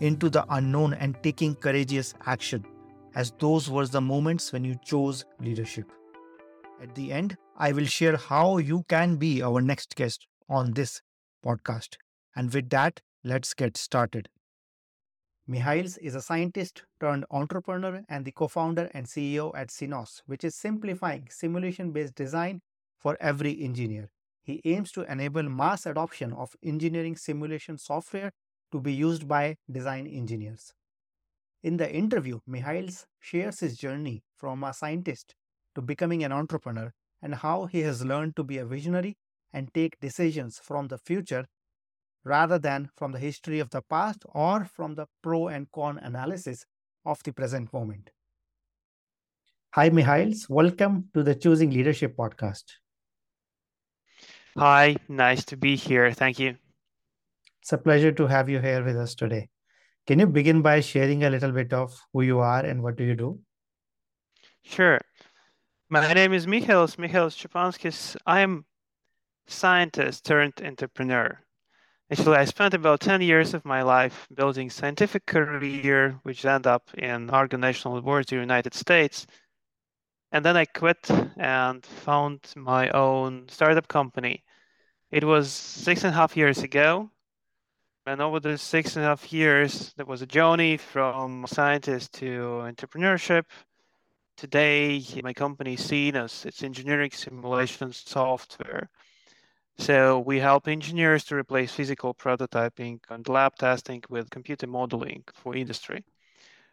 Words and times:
into 0.00 0.28
the 0.28 0.44
unknown 0.50 0.94
and 0.94 1.16
taking 1.22 1.54
courageous 1.54 2.14
action, 2.26 2.64
as 3.14 3.32
those 3.38 3.70
were 3.70 3.86
the 3.86 4.00
moments 4.00 4.52
when 4.52 4.64
you 4.64 4.76
chose 4.84 5.24
leadership. 5.40 5.90
At 6.82 6.94
the 6.94 7.12
end, 7.12 7.36
I 7.56 7.72
will 7.72 7.86
share 7.86 8.16
how 8.16 8.58
you 8.58 8.84
can 8.88 9.16
be 9.16 9.42
our 9.42 9.60
next 9.60 9.94
guest 9.94 10.26
on 10.48 10.72
this 10.72 11.00
podcast. 11.44 11.96
And 12.34 12.52
with 12.52 12.68
that, 12.70 13.00
let's 13.22 13.54
get 13.54 13.76
started. 13.76 14.28
Mihails 15.48 15.98
is 16.00 16.14
a 16.14 16.22
scientist 16.22 16.84
turned 17.00 17.26
entrepreneur 17.30 18.02
and 18.08 18.24
the 18.24 18.32
co 18.32 18.48
founder 18.48 18.90
and 18.94 19.06
CEO 19.06 19.52
at 19.54 19.68
Cenos, 19.68 20.22
which 20.26 20.42
is 20.42 20.54
simplifying 20.54 21.28
simulation 21.30 21.92
based 21.92 22.14
design 22.14 22.62
for 22.98 23.16
every 23.20 23.62
engineer. 23.62 24.08
He 24.42 24.62
aims 24.64 24.90
to 24.92 25.10
enable 25.10 25.42
mass 25.42 25.86
adoption 25.86 26.32
of 26.32 26.56
engineering 26.62 27.16
simulation 27.16 27.78
software 27.78 28.32
to 28.74 28.80
be 28.80 28.92
used 28.92 29.28
by 29.28 29.56
design 29.70 30.08
engineers. 30.08 30.72
In 31.62 31.76
the 31.76 31.88
interview, 31.94 32.40
Mihails 32.50 33.04
shares 33.20 33.60
his 33.60 33.76
journey 33.78 34.24
from 34.36 34.64
a 34.64 34.74
scientist 34.74 35.36
to 35.76 35.80
becoming 35.80 36.24
an 36.24 36.32
entrepreneur 36.32 36.92
and 37.22 37.36
how 37.36 37.66
he 37.66 37.82
has 37.82 38.04
learned 38.04 38.34
to 38.34 38.42
be 38.42 38.58
a 38.58 38.66
visionary 38.66 39.16
and 39.52 39.72
take 39.72 40.00
decisions 40.00 40.58
from 40.58 40.88
the 40.88 40.98
future 40.98 41.46
rather 42.24 42.58
than 42.58 42.90
from 42.96 43.12
the 43.12 43.20
history 43.20 43.60
of 43.60 43.70
the 43.70 43.82
past 43.82 44.24
or 44.34 44.64
from 44.64 44.96
the 44.96 45.06
pro 45.22 45.46
and 45.46 45.70
con 45.70 45.98
analysis 45.98 46.66
of 47.06 47.22
the 47.22 47.32
present 47.32 47.72
moment. 47.72 48.10
Hi, 49.74 49.88
Mihails. 49.88 50.50
Welcome 50.50 51.10
to 51.14 51.22
the 51.22 51.36
Choosing 51.36 51.70
Leadership 51.70 52.16
podcast. 52.16 52.64
Hi, 54.58 54.96
nice 55.08 55.44
to 55.46 55.56
be 55.56 55.76
here. 55.76 56.12
Thank 56.12 56.40
you. 56.40 56.56
It's 57.64 57.72
a 57.72 57.78
pleasure 57.78 58.12
to 58.12 58.26
have 58.26 58.50
you 58.50 58.60
here 58.60 58.84
with 58.84 58.94
us 58.98 59.14
today. 59.14 59.48
Can 60.06 60.18
you 60.18 60.26
begin 60.26 60.60
by 60.60 60.80
sharing 60.80 61.24
a 61.24 61.30
little 61.30 61.50
bit 61.50 61.72
of 61.72 61.98
who 62.12 62.20
you 62.20 62.40
are 62.40 62.62
and 62.62 62.82
what 62.82 62.96
do 62.96 63.04
you 63.04 63.14
do? 63.14 63.40
Sure. 64.62 65.00
My 65.88 66.12
name 66.12 66.34
is 66.34 66.44
Mihails, 66.44 66.96
Mihails 66.96 67.32
Scepanskis. 67.34 68.18
I'm 68.26 68.66
scientist 69.46 70.26
turned 70.26 70.60
entrepreneur. 70.62 71.40
Actually, 72.10 72.36
I 72.36 72.44
spent 72.44 72.74
about 72.74 73.00
10 73.00 73.22
years 73.22 73.54
of 73.54 73.64
my 73.64 73.80
life 73.80 74.28
building 74.34 74.68
scientific 74.68 75.24
career, 75.24 76.20
which 76.22 76.44
ended 76.44 76.66
up 76.66 76.90
in 76.98 77.30
Argonne 77.30 77.60
National 77.60 77.94
Laboratory, 77.94 78.42
United 78.42 78.74
States. 78.74 79.26
And 80.32 80.44
then 80.44 80.58
I 80.58 80.66
quit 80.66 81.10
and 81.38 81.82
found 81.86 82.40
my 82.56 82.90
own 82.90 83.48
startup 83.48 83.88
company. 83.88 84.44
It 85.10 85.24
was 85.24 85.50
six 85.50 86.04
and 86.04 86.12
a 86.12 86.16
half 86.16 86.36
years 86.36 86.58
ago. 86.58 87.08
And 88.06 88.20
over 88.20 88.38
the 88.38 88.58
six 88.58 88.96
and 88.96 89.04
a 89.04 89.08
half 89.08 89.32
years, 89.32 89.94
there 89.96 90.04
was 90.04 90.20
a 90.20 90.26
journey 90.26 90.76
from 90.76 91.46
scientist 91.46 92.12
to 92.14 92.62
entrepreneurship. 92.62 93.44
Today, 94.36 95.02
my 95.22 95.32
company 95.32 95.72
is 95.74 95.80
Cenos 95.80 96.44
its 96.44 96.62
engineering 96.62 97.12
simulation 97.12 97.94
software. 97.94 98.90
So 99.78 100.18
we 100.18 100.38
help 100.38 100.68
engineers 100.68 101.24
to 101.24 101.36
replace 101.36 101.72
physical 101.72 102.12
prototyping 102.12 103.00
and 103.08 103.26
lab 103.26 103.56
testing 103.56 104.02
with 104.10 104.28
computer 104.28 104.66
modeling 104.66 105.24
for 105.32 105.56
industry. 105.56 106.04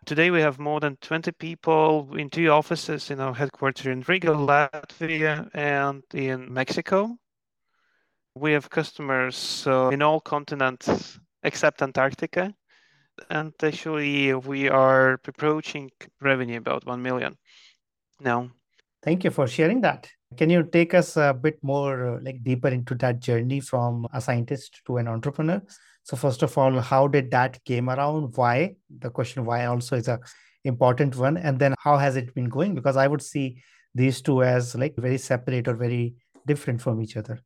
Today 0.05 0.31
we 0.31 0.41
have 0.41 0.59
more 0.59 0.81
than 0.81 0.97
20 0.97 1.31
people 1.31 2.13
in 2.17 2.29
two 2.29 2.49
offices 2.49 3.09
in 3.09 3.21
our 3.21 3.33
headquarters 3.33 3.85
in 3.85 4.01
Riga, 4.01 4.33
Latvia, 4.33 5.49
and 5.53 6.03
in 6.13 6.53
Mexico. 6.53 7.17
We 8.35 8.53
have 8.53 8.69
customers 8.69 9.65
uh, 9.67 9.89
in 9.89 10.01
all 10.01 10.21
continents 10.21 11.19
except 11.43 11.81
Antarctica. 11.81 12.53
And 13.29 13.53
actually, 13.61 14.33
we 14.33 14.69
are 14.69 15.19
approaching 15.27 15.91
revenue 16.21 16.57
about 16.57 16.85
1 16.85 17.01
million 17.01 17.35
now. 18.19 18.49
Thank 19.03 19.23
you 19.23 19.31
for 19.31 19.47
sharing 19.47 19.81
that. 19.81 20.09
Can 20.37 20.49
you 20.49 20.63
take 20.63 20.93
us 20.93 21.17
a 21.17 21.33
bit 21.33 21.57
more 21.61 22.15
uh, 22.15 22.19
like 22.21 22.43
deeper 22.43 22.69
into 22.69 22.95
that 22.95 23.19
journey 23.19 23.59
from 23.59 24.07
a 24.13 24.21
scientist 24.21 24.81
to 24.87 24.97
an 24.97 25.07
entrepreneur? 25.07 25.61
So 26.03 26.15
first 26.15 26.41
of 26.41 26.57
all, 26.57 26.79
how 26.79 27.07
did 27.07 27.31
that 27.31 27.63
came 27.65 27.89
around? 27.89 28.35
Why? 28.35 28.75
The 28.99 29.09
question 29.09 29.45
why 29.45 29.65
also 29.65 29.97
is 29.97 30.07
a 30.07 30.19
important 30.63 31.15
one. 31.15 31.37
And 31.37 31.59
then 31.59 31.75
how 31.79 31.97
has 31.97 32.15
it 32.15 32.33
been 32.33 32.49
going? 32.49 32.75
Because 32.75 32.97
I 32.97 33.07
would 33.07 33.21
see 33.21 33.61
these 33.93 34.21
two 34.21 34.43
as 34.43 34.75
like 34.75 34.95
very 34.97 35.17
separate 35.17 35.67
or 35.67 35.75
very 35.75 36.15
different 36.45 36.81
from 36.81 37.01
each 37.01 37.17
other. 37.17 37.39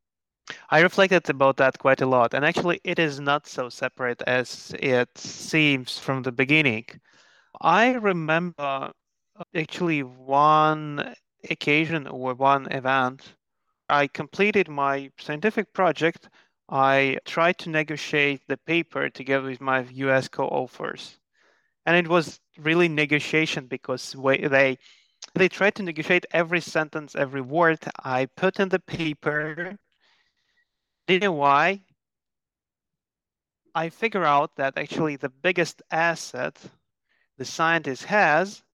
I 0.70 0.80
reflected 0.80 1.28
about 1.30 1.56
that 1.58 1.78
quite 1.78 2.00
a 2.00 2.06
lot. 2.06 2.34
And 2.34 2.44
actually, 2.44 2.80
it 2.84 2.98
is 2.98 3.20
not 3.20 3.46
so 3.46 3.68
separate 3.68 4.22
as 4.26 4.74
it 4.78 5.16
seems 5.18 5.98
from 5.98 6.22
the 6.22 6.32
beginning. 6.32 6.86
I 7.60 7.94
remember 7.94 8.92
uh, 9.38 9.44
actually 9.54 10.02
one 10.02 11.14
occasion 11.50 12.06
or 12.06 12.34
one 12.34 12.70
event, 12.72 13.34
I 13.88 14.06
completed 14.08 14.68
my 14.68 15.10
scientific 15.18 15.72
project. 15.72 16.28
I 16.68 17.18
tried 17.24 17.58
to 17.58 17.70
negotiate 17.70 18.42
the 18.48 18.56
paper 18.56 19.08
together 19.10 19.46
with 19.48 19.60
my 19.60 19.80
US 19.90 20.28
co-authors. 20.28 21.18
And 21.86 21.96
it 21.96 22.08
was 22.08 22.40
really 22.58 22.88
negotiation 22.88 23.66
because 23.66 24.14
they 24.18 24.78
they 25.34 25.48
tried 25.48 25.74
to 25.76 25.82
negotiate 25.82 26.26
every 26.32 26.60
sentence, 26.60 27.14
every 27.14 27.40
word 27.40 27.78
I 28.04 28.26
put 28.26 28.60
in 28.60 28.68
the 28.68 28.80
paper. 28.80 29.78
Know 31.08 31.32
why? 31.32 31.82
I 33.74 33.90
figure 33.90 34.24
out 34.24 34.56
that 34.56 34.76
actually 34.76 35.16
the 35.16 35.28
biggest 35.28 35.82
asset 35.90 36.58
the 37.38 37.44
scientist 37.44 38.04
has 38.04 38.64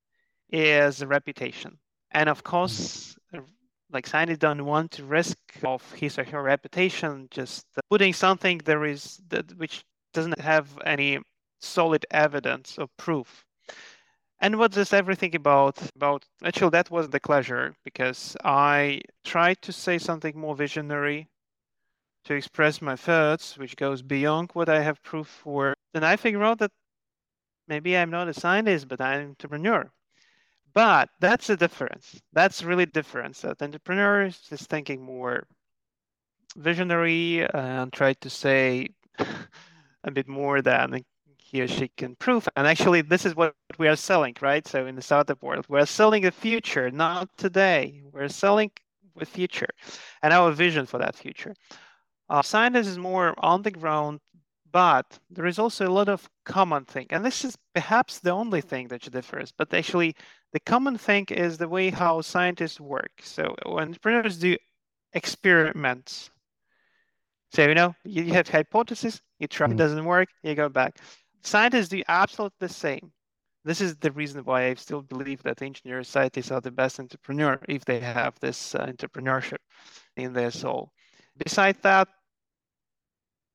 is 0.50 1.04
reputation. 1.04 1.78
And 2.10 2.28
of 2.30 2.42
course, 2.42 3.16
mm-hmm. 3.34 3.44
uh, 3.44 3.48
like 3.90 4.06
scientists 4.06 4.38
don't 4.38 4.64
want 4.64 4.92
to 4.92 5.04
risk 5.04 5.36
of 5.62 5.92
his 5.92 6.18
or 6.18 6.24
her 6.24 6.42
reputation 6.42 7.28
just 7.30 7.66
uh, 7.76 7.80
putting 7.90 8.14
something 8.14 8.58
there 8.64 8.84
is 8.86 9.20
that 9.28 9.52
which 9.58 9.84
doesn't 10.14 10.40
have 10.40 10.68
any 10.86 11.18
solid 11.60 12.06
evidence 12.10 12.78
or 12.78 12.86
proof. 12.96 13.44
And 14.40 14.58
what 14.58 14.72
does 14.72 14.92
everything 14.92 15.34
about 15.34 15.78
about 15.96 16.24
actually 16.42 16.70
that 16.70 16.90
was 16.90 17.10
the 17.10 17.20
pleasure 17.20 17.74
because 17.84 18.36
I 18.42 19.02
tried 19.24 19.60
to 19.62 19.72
say 19.72 19.98
something 19.98 20.38
more 20.38 20.56
visionary 20.56 21.28
to 22.24 22.34
express 22.34 22.80
my 22.82 22.96
thoughts, 22.96 23.58
which 23.58 23.76
goes 23.76 24.02
beyond 24.02 24.50
what 24.52 24.68
I 24.68 24.80
have 24.82 25.02
proof 25.02 25.26
for. 25.26 25.74
Then 25.92 26.04
I 26.04 26.16
figure 26.16 26.42
out 26.42 26.58
that 26.58 26.70
maybe 27.68 27.96
I'm 27.96 28.10
not 28.10 28.28
a 28.28 28.34
scientist, 28.34 28.88
but 28.88 29.00
I'm 29.00 29.20
an 29.20 29.28
entrepreneur. 29.30 29.90
But 30.74 31.10
that's 31.20 31.48
the 31.48 31.56
difference. 31.56 32.20
That's 32.32 32.62
really 32.62 32.86
difference. 32.86 33.42
That 33.42 33.60
entrepreneur 33.60 34.24
is 34.24 34.66
thinking 34.68 35.04
more 35.04 35.46
visionary 36.56 37.46
and 37.54 37.92
try 37.92 38.14
to 38.14 38.30
say 38.30 38.88
a 40.04 40.10
bit 40.10 40.28
more 40.28 40.62
than 40.62 41.02
he 41.36 41.60
or 41.60 41.68
she 41.68 41.88
can 41.88 42.16
prove. 42.16 42.48
And 42.56 42.66
actually, 42.66 43.02
this 43.02 43.26
is 43.26 43.36
what 43.36 43.54
we 43.78 43.88
are 43.88 43.96
selling, 43.96 44.34
right? 44.40 44.66
So 44.66 44.86
in 44.86 44.94
the 44.94 45.02
startup 45.02 45.42
world, 45.42 45.66
we're 45.68 45.84
selling 45.86 46.22
the 46.22 46.30
future, 46.30 46.90
not 46.90 47.28
today. 47.36 48.02
We're 48.10 48.28
selling 48.28 48.70
the 49.16 49.26
future 49.26 49.68
and 50.22 50.32
our 50.32 50.52
vision 50.52 50.86
for 50.86 50.98
that 50.98 51.14
future. 51.14 51.54
Uh, 52.32 52.40
science 52.40 52.86
is 52.86 52.96
more 52.96 53.34
on 53.44 53.60
the 53.60 53.70
ground, 53.70 54.18
but 54.72 55.18
there 55.28 55.44
is 55.44 55.58
also 55.58 55.86
a 55.86 55.92
lot 55.92 56.08
of 56.08 56.26
common 56.46 56.82
thing. 56.86 57.06
And 57.10 57.22
this 57.22 57.44
is 57.44 57.58
perhaps 57.74 58.20
the 58.20 58.30
only 58.30 58.62
thing 58.62 58.88
that 58.88 59.02
differs. 59.02 59.52
But 59.52 59.74
actually, 59.74 60.16
the 60.54 60.60
common 60.60 60.96
thing 60.96 61.26
is 61.28 61.58
the 61.58 61.68
way 61.68 61.90
how 61.90 62.22
scientists 62.22 62.80
work. 62.80 63.12
So 63.20 63.54
when 63.66 63.88
entrepreneurs 63.88 64.38
do 64.38 64.56
experiments, 65.12 66.30
so 67.52 67.68
you 67.68 67.74
know, 67.74 67.94
you 68.02 68.32
have 68.32 68.48
hypothesis, 68.48 69.20
you 69.38 69.46
try, 69.46 69.66
mm. 69.66 69.72
it 69.72 69.76
doesn't 69.76 70.06
work, 70.06 70.30
you 70.42 70.54
go 70.54 70.70
back. 70.70 71.00
Scientists 71.42 71.90
do 71.90 72.02
absolutely 72.08 72.56
the 72.60 72.68
same. 72.70 73.12
This 73.66 73.82
is 73.82 73.96
the 73.96 74.10
reason 74.12 74.42
why 74.44 74.68
I 74.68 74.74
still 74.74 75.02
believe 75.02 75.42
that 75.42 75.60
engineers, 75.60 76.08
scientists 76.08 76.50
are 76.50 76.62
the 76.62 76.70
best 76.70 76.98
entrepreneur 76.98 77.60
if 77.68 77.84
they 77.84 78.00
have 78.00 78.40
this 78.40 78.74
uh, 78.74 78.86
entrepreneurship 78.86 79.58
in 80.16 80.32
their 80.32 80.50
soul. 80.50 80.92
Besides 81.36 81.78
that, 81.82 82.08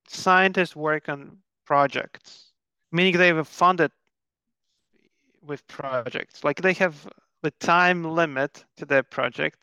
scientists 0.09 0.75
work 0.75 1.09
on 1.09 1.37
projects, 1.65 2.51
meaning 2.91 3.17
they 3.17 3.33
were 3.33 3.43
funded 3.43 3.91
with 5.41 5.65
projects. 5.67 6.43
Like 6.43 6.61
they 6.61 6.73
have 6.73 7.07
the 7.41 7.51
time 7.51 8.03
limit 8.03 8.65
to 8.77 8.85
their 8.85 9.03
project. 9.03 9.57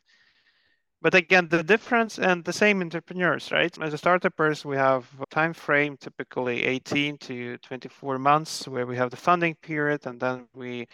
But 1.03 1.15
again, 1.15 1.49
the 1.49 1.63
difference 1.63 2.19
and 2.19 2.43
the 2.45 2.53
same 2.53 2.81
entrepreneurs, 2.81 3.53
right? 3.53 3.77
As 3.83 3.93
a 3.93 3.99
startuppers, 3.99 4.65
we 4.65 4.77
have 4.77 5.07
a 5.21 5.27
time 5.27 5.53
frame, 5.53 5.99
typically 5.99 6.65
18 6.65 7.19
to 7.19 7.59
24 7.59 8.19
months, 8.19 8.67
where 8.67 8.87
we 8.87 8.97
have 8.97 9.11
the 9.11 9.17
funding 9.19 9.55
period, 9.57 10.07
and 10.07 10.19
then 10.19 10.49
we 10.55 10.89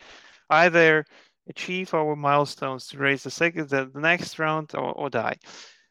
either 0.50 1.04
achieve 1.48 1.94
our 1.94 2.16
milestones 2.16 2.88
to 2.88 2.98
raise 2.98 3.22
the 3.22 3.30
second, 3.30 3.68
the 3.68 3.88
next 3.94 4.40
round, 4.40 4.72
or, 4.74 4.92
or 4.94 5.10
die 5.10 5.36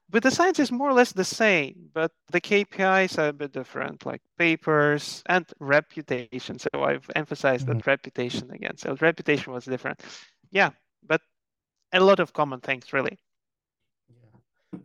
but 0.10 0.24
the 0.24 0.32
science 0.32 0.60
is 0.60 0.72
more 0.72 0.90
or 0.90 0.94
less 0.94 1.12
the 1.12 1.24
same, 1.24 1.90
but 1.94 2.12
the 2.32 2.42
KPIs 2.42 3.18
are 3.20 3.28
a 3.28 3.34
bit 3.34 3.52
different, 3.52 4.06
like 4.06 4.22
papers 4.38 5.22
and 5.28 5.46
reputation. 5.60 6.58
So 6.58 6.70
I've 6.74 7.10
emphasized 7.16 7.68
mm-hmm. 7.68 7.78
that 7.78 7.88
reputation 7.88 8.50
again. 8.52 8.78
So 8.78 8.96
reputation 9.02 9.54
was 9.54 9.66
different. 9.66 10.02
Yeah, 10.52 10.72
but 11.06 11.22
a 11.94 12.00
lot 12.00 12.20
of 12.20 12.34
common 12.34 12.60
things, 12.60 12.92
really. 12.92 13.20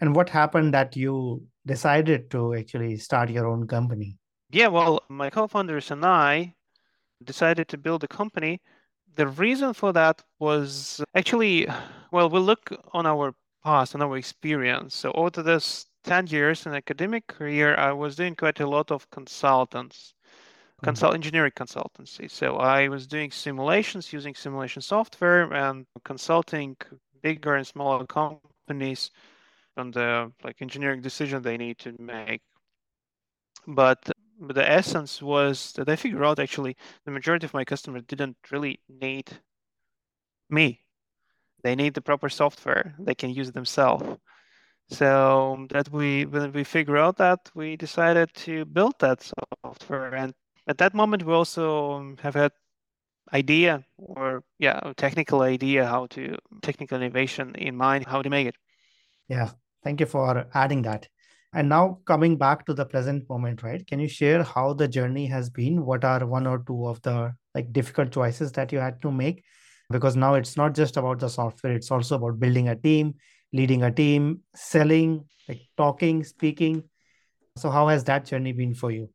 And 0.01 0.15
what 0.15 0.29
happened 0.29 0.75
that 0.75 0.95
you 0.97 1.43
decided 1.67 2.31
to 2.31 2.55
actually 2.55 2.97
start 2.99 3.31
your 3.31 3.47
own 3.47 3.67
company? 3.67 4.19
Yeah, 4.51 4.69
well, 4.69 5.03
my 5.09 5.31
co 5.31 5.47
founders 5.47 5.91
and 5.91 6.05
I 6.05 6.55
decided 7.23 7.69
to 7.69 7.79
build 7.79 8.05
a 8.05 8.09
company. 8.09 8.61
The 9.17 9.29
reason 9.29 9.73
for 9.73 9.93
that 9.93 10.23
was 10.39 11.03
actually, 11.15 11.67
well, 12.13 12.29
we 12.29 12.41
look 12.41 12.71
on 12.93 13.07
our 13.07 13.35
past 13.65 13.95
and 13.95 14.03
our 14.03 14.17
experience. 14.17 14.95
So 14.95 15.13
over 15.13 15.43
this 15.43 15.87
10 16.05 16.27
years 16.29 16.67
in 16.67 16.75
academic 16.75 17.27
career, 17.27 17.75
I 17.77 17.93
was 17.93 18.17
doing 18.17 18.37
quite 18.37 18.61
a 18.61 18.67
lot 18.67 18.91
of 18.91 19.09
consultants, 19.11 20.15
mm-hmm. 20.77 20.85
consult 20.85 21.15
engineering 21.15 21.53
consultancy. 21.57 22.31
So 22.31 22.57
I 22.57 22.89
was 22.89 23.07
doing 23.07 23.31
simulations 23.31 24.13
using 24.13 24.35
simulation 24.35 24.83
software 24.83 25.53
and 25.53 25.87
consulting 26.05 26.77
bigger 27.23 27.55
and 27.57 27.67
smaller 27.67 28.07
companies 28.07 29.11
on 29.77 29.91
the 29.91 30.31
like 30.45 30.61
engineering 30.61 31.01
decision 31.01 31.43
they 31.43 31.57
need 31.57 31.79
to 31.79 31.95
make. 31.99 32.43
But 33.67 34.11
but 34.39 34.57
the 34.57 34.69
essence 34.69 35.23
was 35.23 35.73
that 35.73 35.89
I 35.89 35.97
figured 35.97 36.23
out 36.23 36.39
actually 36.39 36.77
the 37.05 37.13
majority 37.13 37.47
of 37.47 37.55
my 37.55 37.65
customers 37.65 38.03
didn't 38.07 38.37
really 38.51 38.81
need 38.89 39.31
me 40.51 40.84
they 41.65 41.75
need 41.75 41.95
the 41.95 42.01
proper 42.01 42.29
software 42.29 42.95
they 43.01 43.15
can 43.15 43.31
use 43.31 43.51
themselves. 43.51 44.05
So 44.91 45.67
that 45.71 45.91
we 45.91 46.27
when 46.27 46.53
we 46.53 46.63
figure 46.63 46.99
out 46.99 47.17
that 47.17 47.51
we 47.55 47.77
decided 47.77 48.33
to 48.45 48.67
build 48.67 48.95
that 49.01 49.33
software, 49.65 50.15
and 50.15 50.35
at 50.69 50.79
that 50.79 50.95
moment 50.95 51.25
we 51.25 51.33
also 51.33 52.15
have 52.21 52.35
had 52.35 52.53
idea 53.33 53.83
or 53.97 54.45
yeah 54.59 54.93
technical 54.99 55.41
idea 55.41 55.87
how 55.87 56.07
to 56.07 56.37
technical 56.61 57.01
innovation 57.01 57.55
in 57.55 57.75
mind 57.75 58.05
how 58.07 58.21
to 58.21 58.29
make 58.29 58.47
it. 58.47 58.57
Yeah, 59.29 59.51
thank 59.83 60.01
you 60.01 60.07
for 60.07 60.47
adding 60.53 60.83
that. 60.83 61.09
And 61.55 61.69
now 61.69 62.01
coming 62.05 62.37
back 62.37 62.67
to 62.67 62.75
the 62.75 62.85
present 62.85 63.29
moment, 63.31 63.63
right? 63.63 63.87
Can 63.87 64.01
you 64.01 64.09
share 64.09 64.43
how 64.43 64.75
the 64.75 64.89
journey 64.89 65.27
has 65.27 65.49
been? 65.49 65.87
What 65.87 66.05
are 66.05 66.27
one 66.27 66.47
or 66.47 66.63
two 66.67 66.87
of 66.87 67.01
the 67.03 67.33
like 67.55 67.73
difficult 67.73 68.11
choices 68.11 68.53
that 68.53 68.71
you 68.71 68.81
had 68.81 69.01
to 69.03 69.11
make? 69.11 69.45
Because 69.95 70.17
now 70.17 70.35
it's 70.35 70.57
not 70.57 70.75
just 70.75 70.97
about 70.97 71.21
the 71.21 71.29
software 71.29 71.73
it's 71.73 71.91
also 71.91 72.17
about 72.17 72.41
building 72.41 72.69
a 72.69 72.77
team 72.77 73.15
leading 73.53 73.85
a 73.85 73.91
team 73.91 74.41
selling 74.55 75.25
like 75.49 75.61
talking 75.77 76.25
speaking. 76.25 76.83
So 77.57 77.71
how 77.71 77.89
has 77.89 78.03
that 78.05 78.25
journey 78.27 78.53
been 78.53 78.75
for 78.75 78.91
you? 78.91 79.09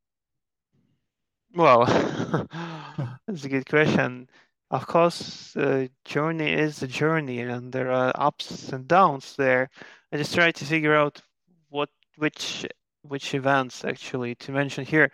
Well 1.53 1.85
that's 3.27 3.43
a 3.43 3.49
good 3.49 3.67
question. 3.67 4.29
Of 4.71 4.87
course 4.87 5.51
the 5.53 5.89
journey 6.05 6.53
is 6.53 6.81
a 6.81 6.87
journey 6.87 7.41
and 7.41 7.71
there 7.73 7.91
are 7.91 8.13
ups 8.15 8.69
and 8.69 8.87
downs 8.87 9.35
there. 9.35 9.69
I 10.13 10.17
just 10.17 10.33
try 10.33 10.51
to 10.51 10.65
figure 10.65 10.95
out 10.95 11.21
what 11.69 11.89
which 12.17 12.65
which 13.01 13.33
events 13.33 13.83
actually 13.83 14.35
to 14.35 14.51
mention 14.53 14.85
here. 14.85 15.11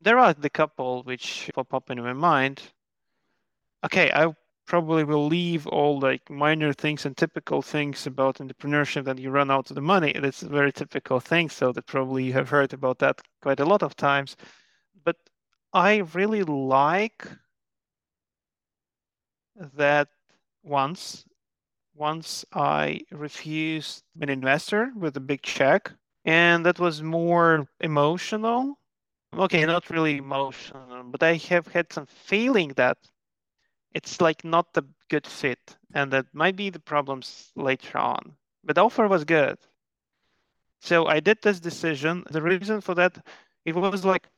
There 0.00 0.18
are 0.18 0.34
the 0.34 0.50
couple 0.50 1.02
which 1.02 1.50
pop 1.54 1.74
up 1.74 1.90
in 1.90 2.00
my 2.02 2.12
mind. 2.12 2.62
Okay, 3.84 4.10
I 4.12 4.34
probably 4.66 5.04
will 5.04 5.26
leave 5.26 5.66
all 5.66 5.98
like 5.98 6.28
minor 6.30 6.72
things 6.72 7.06
and 7.06 7.16
typical 7.16 7.62
things 7.62 8.06
about 8.06 8.38
entrepreneurship 8.38 9.04
that 9.04 9.18
you 9.18 9.30
run 9.30 9.50
out 9.50 9.70
of 9.70 9.74
the 9.74 9.80
money. 9.80 10.10
It's 10.10 10.42
a 10.42 10.48
very 10.48 10.72
typical 10.72 11.20
thing, 11.20 11.48
so 11.50 11.72
that 11.72 11.86
probably 11.86 12.24
you 12.24 12.32
have 12.34 12.48
heard 12.48 12.72
about 12.72 12.98
that 13.00 13.20
quite 13.42 13.60
a 13.60 13.64
lot 13.64 13.82
of 13.82 13.96
times. 13.96 14.36
But 15.04 15.16
I 15.72 15.98
really 16.14 16.42
like 16.44 17.28
that 19.76 20.08
once 20.62 21.24
once 21.94 22.44
I 22.52 23.00
refused 23.12 24.02
an 24.20 24.28
investor 24.28 24.92
with 24.96 25.16
a 25.16 25.20
big 25.20 25.42
check, 25.42 25.92
and 26.24 26.66
that 26.66 26.80
was 26.80 27.02
more 27.02 27.66
emotional. 27.80 28.78
Okay, 29.34 29.64
not 29.66 29.90
really 29.90 30.18
emotional, 30.18 31.04
but 31.04 31.22
I 31.22 31.34
have 31.36 31.68
had 31.68 31.92
some 31.92 32.06
feeling 32.06 32.72
that 32.76 32.98
it's 33.94 34.20
like 34.20 34.44
not 34.44 34.66
a 34.76 34.84
good 35.08 35.26
fit, 35.26 35.76
and 35.94 36.12
that 36.12 36.26
might 36.32 36.56
be 36.56 36.70
the 36.70 36.80
problems 36.80 37.52
later 37.56 37.98
on. 37.98 38.36
But 38.64 38.76
the 38.76 38.84
offer 38.84 39.06
was 39.06 39.24
good. 39.24 39.58
So 40.80 41.06
I 41.06 41.20
did 41.20 41.38
this 41.42 41.60
decision. 41.60 42.24
The 42.30 42.42
reason 42.42 42.80
for 42.80 42.94
that, 42.96 43.24
it 43.64 43.74
was 43.74 44.04
like 44.04 44.28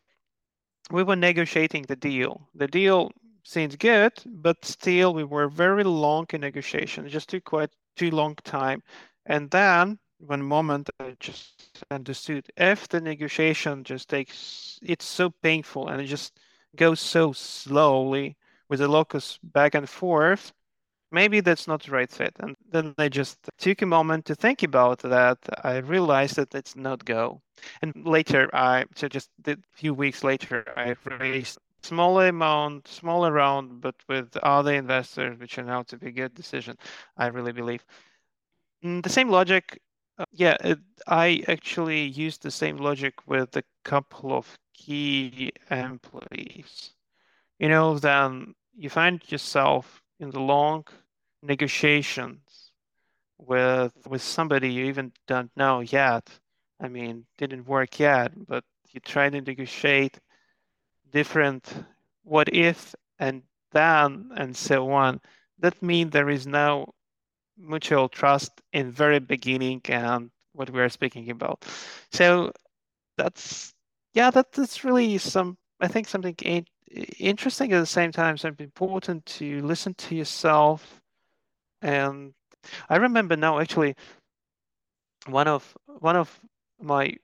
we 0.91 1.03
were 1.03 1.17
negotiating 1.17 1.83
the 1.83 1.97
deal. 1.97 2.49
The 2.55 2.69
deal 2.69 3.11
seems 3.43 3.77
good, 3.77 4.13
but 4.25 4.65
still 4.65 5.15
we 5.15 5.25
were 5.25 5.49
very 5.49 5.85
long 5.85 6.27
in 6.33 6.43
negotiation. 6.43 7.07
It 7.07 7.11
just 7.11 7.29
took 7.29 7.45
quite 7.45 7.71
too 7.97 8.11
long 8.11 8.37
time. 8.45 8.83
And 9.25 9.51
then 9.51 9.99
one 10.19 10.43
moment 10.43 10.91
I 11.01 11.17
just 11.21 11.85
understood 11.91 12.47
if 12.57 12.89
the 12.89 13.01
negotiation 13.01 13.85
just 13.85 14.09
takes 14.09 14.79
it's 14.83 15.05
so 15.05 15.31
painful 15.31 15.89
and 15.89 16.01
it 16.01 16.07
just 16.07 16.39
goes 16.75 17.01
so 17.01 17.33
slowly 17.33 18.37
with 18.69 18.81
the 18.81 18.89
locus 18.89 19.39
back 19.43 19.75
and 19.75 19.89
forth, 19.89 20.53
maybe 21.13 21.41
that's 21.41 21.69
not 21.69 21.83
the 21.83 21.93
right 21.93 22.11
fit. 22.11 22.35
And 22.41 22.57
then 22.71 22.95
I 22.99 23.09
just 23.09 23.39
took 23.59 23.83
a 23.83 23.87
moment 23.87 24.25
to 24.27 24.35
think 24.35 24.63
about 24.63 24.99
that. 25.01 25.39
I 25.65 25.79
realized 25.79 26.37
that 26.37 26.55
it's 26.55 26.77
not 26.77 27.05
go. 27.05 27.41
And 27.83 27.93
later, 28.05 28.51
I 28.55 28.85
so 28.95 29.09
just 29.09 29.31
a 29.47 29.57
few 29.73 29.95
weeks 29.95 30.25
later, 30.25 30.65
I 30.77 30.95
raised 31.21 31.59
smaller 31.83 32.29
amount, 32.29 32.89
smaller 32.89 33.33
round, 33.33 33.81
but 33.81 33.95
with 34.09 34.37
other 34.43 34.75
investors, 34.75 35.39
which 35.39 35.55
turned 35.55 35.71
out 35.71 35.89
to 35.89 35.99
be 35.99 36.09
a 36.09 36.13
good 36.13 36.35
decision. 36.35 36.77
I 37.17 37.27
really 37.29 37.53
believe. 37.53 37.85
Mm, 38.85 39.03
the 39.03 39.09
same 39.09 39.31
logic. 39.31 39.81
Uh, 40.19 40.25
yeah, 40.33 40.57
it, 40.61 40.79
I 41.07 41.45
actually 41.47 42.05
used 42.07 42.43
the 42.43 42.51
same 42.51 42.79
logic 42.79 43.15
with 43.27 43.57
a 43.57 43.63
couple 43.85 44.33
of 44.33 44.59
key 44.75 45.53
employees 45.71 46.95
you 47.59 47.69
know, 47.69 47.99
then 47.99 48.55
you 48.77 48.91
find 48.91 49.21
yourself 49.31 50.03
in 50.21 50.31
the 50.31 50.41
long 50.41 50.85
negotiations 51.43 52.73
with 53.39 53.93
with 54.07 54.23
somebody 54.23 54.73
you 54.73 54.87
even 54.87 55.13
don't 55.27 55.51
know 55.57 55.81
yet. 55.81 56.29
I 56.81 56.89
mean, 56.89 57.27
didn't 57.39 57.67
work 57.67 57.99
yet, 57.99 58.33
but 58.47 58.65
you 58.93 59.01
try 59.01 59.31
to 59.31 59.41
negotiate 59.41 60.19
different 61.11 61.73
what 62.23 62.49
if 62.53 62.95
and 63.19 63.43
then 63.73 64.31
and 64.37 64.57
so 64.57 64.91
on, 64.91 65.21
that 65.59 65.83
means 65.83 66.11
there 66.11 66.31
is 66.31 66.47
no 66.47 66.93
mutual 67.59 68.09
trust 68.09 68.53
in 68.73 68.93
very 68.93 69.19
beginning 69.19 69.81
and 69.87 70.31
what 70.53 70.71
we 70.71 70.81
are 70.81 70.89
speaking 70.89 71.31
about. 71.31 71.65
So 72.13 72.53
that's 73.17 73.75
yeah, 74.15 74.31
that, 74.31 74.53
that's 74.53 74.85
really 74.85 75.19
some 75.19 75.57
I 75.81 75.89
think 75.89 76.09
something 76.09 76.37
interesting 77.19 77.73
at 77.73 77.81
the 77.81 77.87
same 77.87 78.13
time, 78.13 78.37
something 78.37 78.65
important 78.65 79.27
to 79.27 79.63
listen 79.63 79.95
to 79.95 80.15
yourself. 80.15 81.01
And 81.83 82.35
I 82.89 82.97
remember 82.97 83.37
now 83.37 83.59
actually 83.59 83.95
one 85.27 85.49
of 85.49 85.77
one 85.87 86.17
of 86.17 86.41
my 86.81 87.15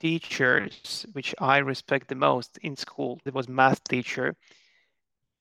teachers, 0.00 1.06
which 1.12 1.34
I 1.38 1.58
respect 1.58 2.08
the 2.08 2.14
most 2.14 2.58
in 2.58 2.76
school, 2.76 3.20
it 3.24 3.34
was 3.34 3.48
math 3.48 3.84
teacher. 3.84 4.34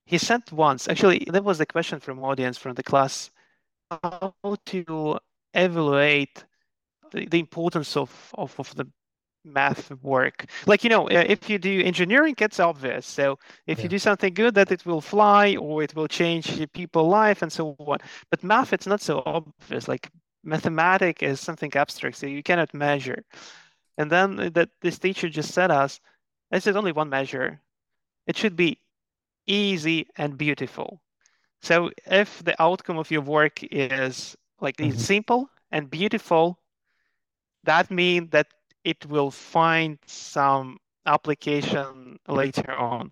He 0.06 0.18
sent 0.18 0.52
once, 0.52 0.88
actually, 0.88 1.26
that 1.32 1.44
was 1.44 1.58
the 1.58 1.66
question 1.66 2.00
from 2.00 2.24
audience 2.24 2.58
from 2.58 2.76
the 2.76 2.84
class, 2.84 3.32
how 3.90 4.34
to 4.66 5.20
evaluate 5.54 6.44
the, 7.12 7.26
the 7.26 7.40
importance 7.40 7.98
of, 7.98 8.12
of, 8.36 8.54
of 8.60 8.76
the 8.76 8.88
math 9.44 9.92
work. 10.02 10.46
Like, 10.66 10.84
you 10.84 10.90
know, 10.90 11.08
uh, 11.10 11.24
if 11.28 11.50
you 11.50 11.58
do 11.58 11.82
engineering, 11.82 12.36
it's 12.38 12.60
obvious. 12.60 13.06
So 13.06 13.40
if 13.68 13.80
yeah. 13.80 13.84
you 13.84 13.90
do 13.90 14.00
something 14.00 14.34
good, 14.34 14.56
that 14.56 14.72
it 14.72 14.86
will 14.86 15.02
fly 15.02 15.56
or 15.56 15.84
it 15.84 15.96
will 15.96 16.08
change 16.08 16.72
people's 16.74 17.12
life 17.12 17.42
and 17.42 17.52
so 17.52 17.76
on. 17.80 18.00
But 18.30 18.44
math, 18.44 18.74
it's 18.74 18.88
not 18.88 19.02
so 19.02 19.24
obvious. 19.26 19.88
Like 19.88 20.10
mathematic 20.44 21.24
is 21.24 21.40
something 21.40 21.72
abstract, 21.76 22.18
so 22.18 22.28
you 22.28 22.44
cannot 22.44 22.74
measure. 22.74 23.24
And 23.98 24.12
then 24.12 24.52
that 24.54 24.70
this 24.82 25.00
teacher 25.00 25.30
just 25.30 25.54
said 25.54 25.72
us, 25.72 26.00
this 26.50 26.68
is 26.68 26.76
only 26.76 26.92
one 26.92 27.10
measure. 27.10 27.60
It 28.28 28.38
should 28.38 28.56
be 28.56 28.78
easy 29.48 30.08
and 30.18 30.38
beautiful. 30.38 31.02
So 31.62 31.92
if 32.06 32.44
the 32.44 32.60
outcome 32.62 32.98
of 32.98 33.12
your 33.12 33.22
work 33.22 33.60
is 33.64 34.36
like 34.60 34.78
mm-hmm. 34.78 34.98
simple 34.98 35.50
and 35.72 35.90
beautiful, 35.90 36.60
that 37.64 37.92
means 37.92 38.32
that 38.32 38.48
it 38.84 39.06
will 39.06 39.32
find 39.32 39.98
some 40.06 40.78
application 41.06 42.18
later 42.28 42.72
on. 42.72 43.12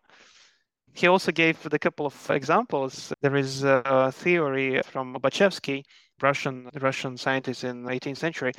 He 0.94 1.08
also 1.08 1.32
gave 1.32 1.66
a 1.72 1.80
couple 1.80 2.06
of 2.06 2.30
examples. 2.30 3.14
There 3.22 3.36
is 3.36 3.64
a 3.64 4.12
theory 4.14 4.82
from 4.84 5.14
Lobachevsky, 5.14 5.84
Russian 6.22 6.70
Russian 6.82 7.18
scientist 7.18 7.64
in 7.64 7.84
18th 7.84 8.18
century, 8.18 8.52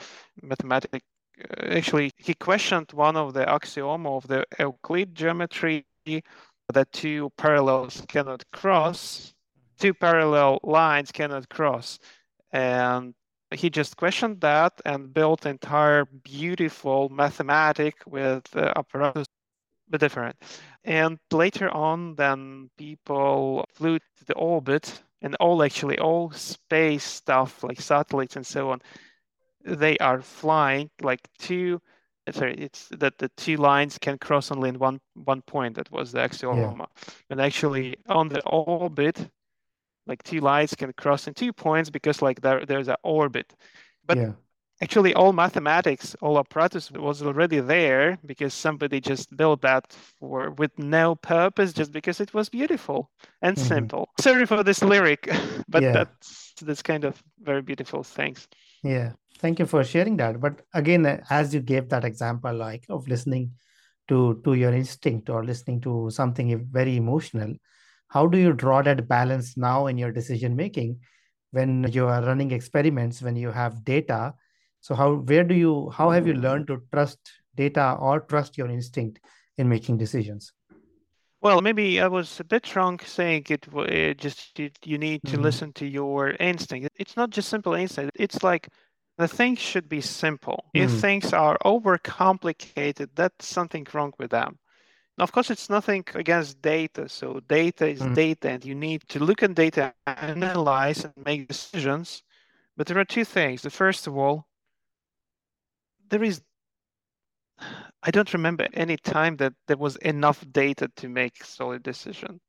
mathematic. 0.43 0.91
Uh, 0.95 1.67
actually, 1.77 2.13
he 2.17 2.35
questioned 2.35 2.91
one 2.93 3.17
of 3.17 3.35
the 3.35 3.49
axiom 3.49 4.07
of 4.07 4.27
the 4.29 4.45
Euclid 4.59 5.15
geometry 5.15 5.85
that 6.73 6.93
two 6.93 7.31
parallels 7.37 8.03
cannot 8.09 8.45
cross, 8.53 9.35
two 9.79 9.95
parallel 9.95 10.61
lines 10.63 11.13
cannot 11.13 11.49
cross, 11.49 11.99
and 12.53 13.15
he 13.59 13.71
just 13.71 13.97
questioned 13.97 14.41
that 14.41 14.73
and 14.85 15.13
built 15.13 15.47
entire 15.47 16.05
beautiful 16.05 17.09
mathematic 17.09 17.95
with 18.07 18.45
uh, 18.55 18.73
apparatus 18.77 19.27
but 19.89 20.01
different. 20.01 20.37
And 20.85 21.19
later 21.33 21.69
on 21.69 22.15
then 22.15 22.71
people 22.79 23.65
flew 23.75 23.99
to 23.99 24.25
the 24.25 24.35
orbit 24.35 25.03
and 25.21 25.35
all 25.37 25.63
actually 25.63 25.99
all 25.99 26.31
space 26.31 27.05
stuff 27.05 27.63
like 27.65 27.81
satellites 27.81 28.37
and 28.37 28.47
so 28.47 28.71
on 28.71 28.81
they 29.65 29.99
are 29.99 30.23
flying 30.23 30.91
like 31.03 31.21
two 31.39 31.81
sorry 32.31 32.55
it's 32.55 32.89
that 32.91 33.19
the 33.19 33.29
two 33.37 33.57
lines 33.57 33.99
can 33.99 34.17
cross 34.19 34.51
only 34.51 34.69
in 34.69 34.79
one 34.79 35.01
one 35.15 35.43
point. 35.43 35.75
That 35.77 35.91
was 35.91 36.13
the 36.13 36.21
axioma 36.21 36.79
yeah. 36.79 36.87
and 37.31 37.41
actually 37.41 37.97
on 38.09 38.29
the 38.29 38.43
orbit 38.47 39.29
like 40.07 40.23
two 40.23 40.41
lights 40.41 40.75
can 40.75 40.93
cross 40.95 41.27
in 41.27 41.35
two 41.35 41.53
points 41.53 41.91
because 41.91 42.23
like 42.23 42.41
there, 42.41 42.65
there's 42.67 42.89
an 42.89 42.97
orbit 43.03 43.55
but 44.07 44.19
yeah. 44.19 44.33
actually 44.83 45.15
all 45.15 45.33
mathematics 45.33 46.17
all 46.21 46.39
apparatus 46.39 46.91
was 46.91 47.23
already 47.23 47.61
there 47.61 48.19
because 48.27 48.55
somebody 48.55 49.01
just 49.01 49.37
built 49.37 49.61
that 49.63 49.93
for 50.19 50.51
with 50.53 50.77
no 50.79 51.15
purpose 51.15 51.73
just 51.73 51.93
because 51.93 52.21
it 52.21 52.33
was 52.35 52.49
beautiful 52.49 53.11
and 53.43 53.57
mm-hmm. 53.57 53.69
simple 53.69 54.09
sorry 54.21 54.47
for 54.47 54.63
this 54.63 54.83
lyric 54.83 55.29
but 55.69 55.83
yeah. 55.83 55.93
that's 55.93 56.55
that's 56.63 56.83
kind 56.83 57.05
of 57.05 57.23
very 57.41 57.63
beautiful 57.63 58.03
things 58.03 58.49
yeah 58.83 59.13
thank 59.39 59.59
you 59.59 59.67
for 59.67 59.85
sharing 59.85 60.17
that 60.17 60.41
but 60.41 60.63
again 60.75 61.07
as 61.31 61.55
you 61.55 61.61
gave 61.61 61.89
that 61.89 62.05
example 62.05 62.53
like 62.55 62.85
of 62.89 63.07
listening 63.09 63.53
to 64.09 64.41
to 64.45 64.55
your 64.55 64.75
instinct 64.75 65.31
or 65.31 65.45
listening 65.45 65.81
to 65.81 66.11
something 66.11 66.67
very 66.71 66.97
emotional 66.97 67.55
how 68.11 68.27
do 68.27 68.39
you 68.39 68.53
draw 68.53 68.83
that 68.83 69.09
balance 69.09 69.57
now 69.57 69.87
in 69.87 69.97
your 69.97 70.11
decision 70.11 70.57
making 70.57 70.99
when 71.53 71.85
you 71.93 72.07
are 72.07 72.23
running 72.23 72.51
experiments 72.51 73.23
when 73.23 73.37
you 73.37 73.51
have 73.53 73.85
data? 73.85 74.35
So 74.81 74.95
how 74.95 75.15
where 75.15 75.45
do 75.45 75.55
you 75.55 75.91
how 75.91 76.11
have 76.11 76.27
you 76.27 76.35
learned 76.35 76.67
to 76.67 76.83
trust 76.93 77.19
data 77.55 77.97
or 78.01 78.21
trust 78.21 78.59
your 78.59 78.69
instinct 78.69 79.21
in 79.59 79.69
making 79.69 79.99
decisions? 79.99 80.53
Well 81.41 81.61
maybe 81.61 82.01
i 82.01 82.09
was 82.09 82.41
a 82.41 82.45
bit 82.45 82.75
wrong 82.75 82.99
saying 82.99 83.47
it, 83.49 83.67
it 83.73 84.19
just 84.19 84.59
you, 84.59 84.71
you 84.85 84.99
need 84.99 85.23
to 85.25 85.33
mm-hmm. 85.33 85.43
listen 85.43 85.73
to 85.75 85.87
your 85.87 86.31
instinct. 86.41 86.91
It's 86.97 87.17
not 87.17 87.31
just 87.31 87.49
simple 87.49 87.75
instinct. 87.75 88.17
It's 88.17 88.43
like 88.43 88.69
the 89.19 89.29
things 89.29 89.61
should 89.61 89.89
be 89.89 90.01
simple. 90.01 90.65
Mm-hmm. 90.75 90.85
if 90.85 91.01
things 91.01 91.33
are 91.33 91.57
overcomplicated 91.65 93.11
that's 93.15 93.47
something 93.47 93.87
wrong 93.95 94.13
with 94.19 94.31
them 94.31 94.59
of 95.21 95.33
course, 95.33 95.51
it's 95.51 95.69
nothing 95.69 96.05
against 96.15 96.63
data. 96.63 97.09
So 97.09 97.41
data 97.49 97.87
is 97.87 98.01
mm. 98.01 98.15
data, 98.15 98.51
and 98.51 98.65
you 98.65 98.75
need 98.75 99.03
to 99.09 99.19
look 99.19 99.43
at 99.43 99.55
data, 99.55 99.93
analyze, 100.07 101.05
and 101.05 101.15
make 101.25 101.49
decisions. 101.49 102.23
But 102.77 102.87
there 102.87 102.99
are 102.99 103.05
two 103.05 103.25
things. 103.25 103.63
The 103.63 103.71
first 103.71 104.07
of 104.07 104.17
all, 104.17 104.47
there 106.09 106.25
is 106.25 106.41
I 108.03 108.11
don't 108.11 108.33
remember 108.33 108.67
any 108.73 108.97
time 108.97 109.37
that 109.37 109.53
there 109.69 109.77
was 109.77 109.97
enough 109.97 110.43
data 110.51 110.91
to 110.97 111.09
make 111.09 111.45
solid 111.45 111.83
decision. 111.83 112.41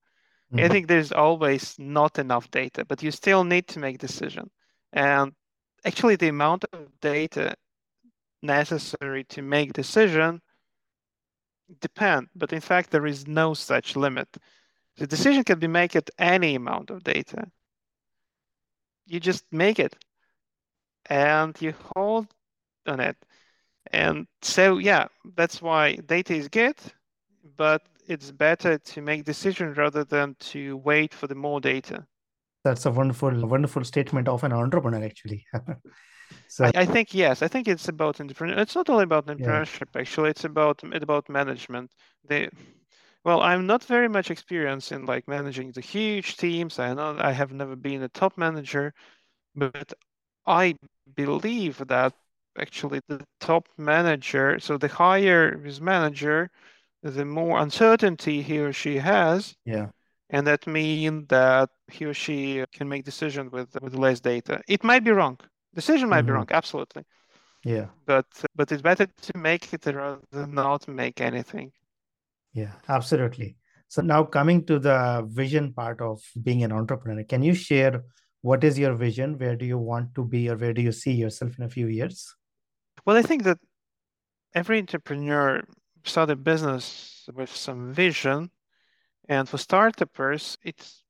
Mm-hmm. 0.54 0.66
I 0.66 0.70
think 0.70 0.88
there's 0.88 1.12
always 1.12 1.76
not 1.78 2.18
enough 2.20 2.50
data, 2.52 2.86
but 2.86 3.04
you 3.04 3.12
still 3.12 3.44
need 3.44 3.68
to 3.70 3.80
make 3.80 3.98
decision. 3.98 4.50
And 4.94 5.34
actually, 5.84 6.16
the 6.16 6.30
amount 6.30 6.66
of 6.72 6.88
data 7.02 7.56
necessary 8.42 9.26
to 9.26 9.42
make 9.42 9.74
decision 9.74 10.42
depend, 11.80 12.28
but 12.36 12.54
in 12.54 12.62
fact, 12.62 12.92
there 12.92 13.06
is 13.06 13.28
no 13.28 13.54
such 13.54 13.96
limit. 13.96 14.28
The 14.98 15.08
decision 15.08 15.44
can 15.44 15.60
be 15.60 15.68
made 15.68 15.96
at 15.96 16.10
any 16.18 16.56
amount 16.56 16.90
of 16.90 17.04
data. 17.04 17.50
You 19.06 19.20
just 19.20 19.46
make 19.52 19.80
it 19.80 19.96
and 21.10 21.60
you 21.62 21.74
hold 21.96 22.28
on 22.86 23.00
it. 23.00 23.18
And 23.92 24.28
so, 24.42 24.78
yeah, 24.78 25.08
that's 25.36 25.62
why 25.62 25.96
data 25.96 26.34
is 26.34 26.48
good, 26.48 26.76
but 27.58 27.82
it's 28.08 28.32
better 28.32 28.78
to 28.78 29.02
make 29.02 29.26
decisions 29.26 29.78
rather 29.78 30.04
than 30.04 30.36
to 30.40 30.78
wait 30.78 31.14
for 31.14 31.28
the 31.28 31.36
more 31.36 31.60
data. 31.60 32.06
That's 32.64 32.86
a 32.86 32.92
wonderful, 32.92 33.48
wonderful 33.48 33.84
statement 33.84 34.28
of 34.28 34.44
an 34.44 34.54
entrepreneur, 34.54 35.04
actually. 35.04 35.46
So 36.48 36.66
I, 36.66 36.72
I, 36.76 36.86
think 36.86 37.14
yes, 37.14 37.42
I 37.42 37.48
think 37.48 37.68
it's 37.68 37.88
about 37.88 38.20
entrepreneur. 38.20 38.60
It's 38.60 38.76
not 38.76 38.90
only 38.90 39.04
about 39.04 39.28
entrepreneurship. 39.28 39.88
Yeah. 39.94 40.02
Actually, 40.02 40.30
it's 40.32 40.44
about 40.44 40.82
it's 40.84 41.04
about 41.04 41.30
management. 41.30 41.92
They, 42.28 42.50
well, 43.24 43.42
I'm 43.42 43.68
not 43.68 43.84
very 43.84 44.10
much 44.10 44.32
experienced 44.32 44.92
in 44.92 45.06
like 45.06 45.28
managing 45.28 45.72
the 45.72 45.82
huge 45.82 46.38
teams. 46.38 46.80
I 46.80 46.94
know 46.94 47.18
I 47.20 47.32
have 47.32 47.52
never 47.52 47.76
been 47.76 48.04
a 48.04 48.10
top 48.10 48.38
manager, 48.38 48.94
but 49.56 49.94
I 50.46 50.76
believe 51.16 51.78
that 51.88 52.14
actually 52.58 53.02
the 53.08 53.24
top 53.40 53.68
manager, 53.78 54.60
so 54.60 54.78
the 54.78 54.88
higher 54.88 55.58
his 55.60 55.80
manager, 55.80 56.50
the 57.04 57.26
more 57.26 57.60
uncertainty 57.60 58.42
he 58.42 58.60
or 58.60 58.74
she 58.74 58.98
has. 58.98 59.56
Yeah. 59.66 59.88
And 60.30 60.48
that 60.48 60.66
means 60.66 61.28
that 61.28 61.70
he 61.92 62.06
or 62.06 62.14
she 62.14 62.64
can 62.72 62.88
make 62.88 63.04
decisions 63.04 63.52
with 63.52 63.76
with 63.82 63.96
less 63.96 64.20
data. 64.20 64.62
It 64.68 64.84
might 64.84 65.04
be 65.04 65.12
wrong. 65.12 65.40
Decision 65.74 66.10
might 66.10 66.20
mm-hmm. 66.20 66.28
be 66.28 66.32
wrong, 66.34 66.48
absolutely. 66.52 67.04
Yeah. 67.64 67.88
But 68.06 68.26
but 68.56 68.72
it's 68.72 68.82
better 68.82 69.06
to 69.06 69.38
make 69.38 69.72
it 69.74 69.86
rather 69.86 70.20
than 70.32 70.54
not 70.54 70.88
make 70.88 71.22
anything. 71.22 71.72
Yeah, 72.54 72.74
absolutely. 72.90 73.58
So 73.88 74.02
now 74.02 74.24
coming 74.24 74.66
to 74.66 74.80
the 74.80 75.28
vision 75.30 75.74
part 75.74 76.02
of 76.02 76.22
being 76.42 76.64
an 76.64 76.72
entrepreneur, 76.72 77.24
can 77.24 77.44
you 77.44 77.54
share 77.54 78.04
what 78.42 78.64
is 78.64 78.80
your 78.80 78.96
vision? 78.96 79.38
Where 79.38 79.56
do 79.56 79.66
you 79.66 79.78
want 79.78 80.16
to 80.16 80.26
be 80.26 80.50
or 80.50 80.56
where 80.56 80.74
do 80.74 80.82
you 80.82 80.92
see 80.92 81.12
yourself 81.12 81.58
in 81.58 81.66
a 81.66 81.70
few 81.70 81.88
years? 81.88 82.36
Well, 83.06 83.18
I 83.18 83.22
think 83.22 83.44
that 83.44 83.60
every 84.54 84.80
entrepreneur 84.80 85.62
start 86.04 86.30
a 86.30 86.36
business 86.36 87.30
with 87.34 87.56
some 87.56 87.94
vision. 87.94 88.50
And 89.30 89.48
for 89.48 89.58
startups, 89.58 90.58
it's 90.64 91.01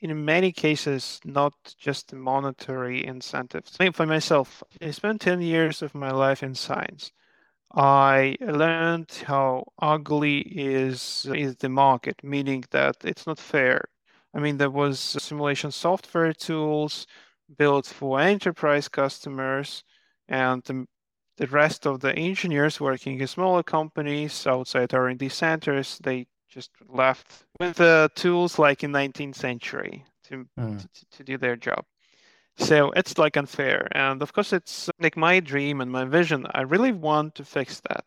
in 0.00 0.24
many 0.24 0.52
cases 0.52 1.20
not 1.24 1.54
just 1.78 2.12
monetary 2.12 3.04
incentives. 3.06 3.76
I 3.80 3.84
mean, 3.84 3.92
For 3.92 4.06
myself, 4.06 4.62
I 4.80 4.90
spent 4.90 5.20
10 5.22 5.40
years 5.42 5.82
of 5.82 5.94
my 5.94 6.10
life 6.10 6.42
in 6.42 6.54
science. 6.54 7.12
I 7.74 8.36
learned 8.40 9.10
how 9.26 9.64
ugly 9.80 10.40
is 10.40 11.26
is 11.34 11.56
the 11.56 11.68
market, 11.68 12.22
meaning 12.24 12.64
that 12.70 12.96
it's 13.04 13.26
not 13.26 13.38
fair. 13.38 13.84
I 14.34 14.40
mean, 14.40 14.58
there 14.58 14.70
was 14.70 15.00
simulation 15.00 15.70
software 15.72 16.32
tools 16.32 17.06
built 17.58 17.86
for 17.86 18.20
enterprise 18.20 18.88
customers, 18.88 19.84
and 20.28 20.62
the, 20.64 20.86
the 21.38 21.46
rest 21.48 21.86
of 21.86 22.00
the 22.00 22.14
engineers 22.14 22.80
working 22.80 23.20
in 23.20 23.26
smaller 23.26 23.62
companies 23.62 24.46
outside 24.46 24.94
R&D 24.94 25.28
centers, 25.30 25.98
they 26.02 26.26
just 26.48 26.70
left 26.88 27.44
with 27.60 27.76
the 27.76 28.10
tools 28.14 28.58
like 28.58 28.84
in 28.84 28.92
19th 28.92 29.36
century 29.36 30.04
to, 30.24 30.46
Mm. 30.58 30.78
to, 30.80 31.06
to 31.18 31.24
do 31.24 31.38
their 31.38 31.56
job. 31.56 31.84
So 32.58 32.90
it's 32.92 33.18
like 33.18 33.36
unfair. 33.36 33.88
And 33.92 34.22
of 34.22 34.32
course, 34.32 34.52
it's 34.52 34.88
like 34.98 35.16
my 35.16 35.40
dream 35.40 35.80
and 35.80 35.90
my 35.90 36.04
vision. 36.04 36.46
I 36.50 36.62
really 36.62 36.92
want 36.92 37.34
to 37.36 37.44
fix 37.44 37.80
that. 37.88 38.04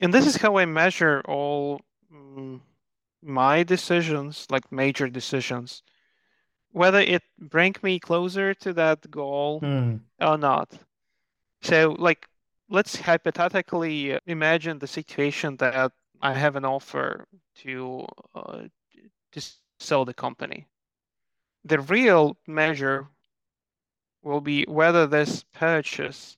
And 0.00 0.12
this 0.12 0.26
is 0.26 0.36
how 0.36 0.58
I 0.58 0.66
measure 0.66 1.22
all 1.24 1.80
mm, 2.12 2.60
my 3.22 3.62
decisions, 3.62 4.46
like 4.50 4.70
major 4.70 5.08
decisions, 5.08 5.82
whether 6.72 7.00
it 7.00 7.22
bring 7.38 7.74
me 7.82 7.98
closer 7.98 8.54
to 8.54 8.72
that 8.74 9.10
goal 9.10 9.60
Mm. 9.62 10.00
or 10.20 10.38
not. 10.38 10.78
So, 11.62 11.96
like, 11.98 12.28
let's 12.68 12.96
hypothetically 12.96 14.18
imagine 14.26 14.78
the 14.78 14.86
situation 14.86 15.56
that 15.56 15.92
I 16.20 16.32
have 16.34 16.56
an 16.56 16.64
offer 16.64 17.26
to 17.62 18.06
uh, 18.34 18.62
to 19.32 19.42
sell 19.78 20.04
the 20.04 20.14
company. 20.14 20.66
The 21.64 21.80
real 21.80 22.36
measure 22.46 23.08
will 24.22 24.40
be 24.40 24.64
whether 24.64 25.06
this 25.06 25.44
purchase 25.52 26.36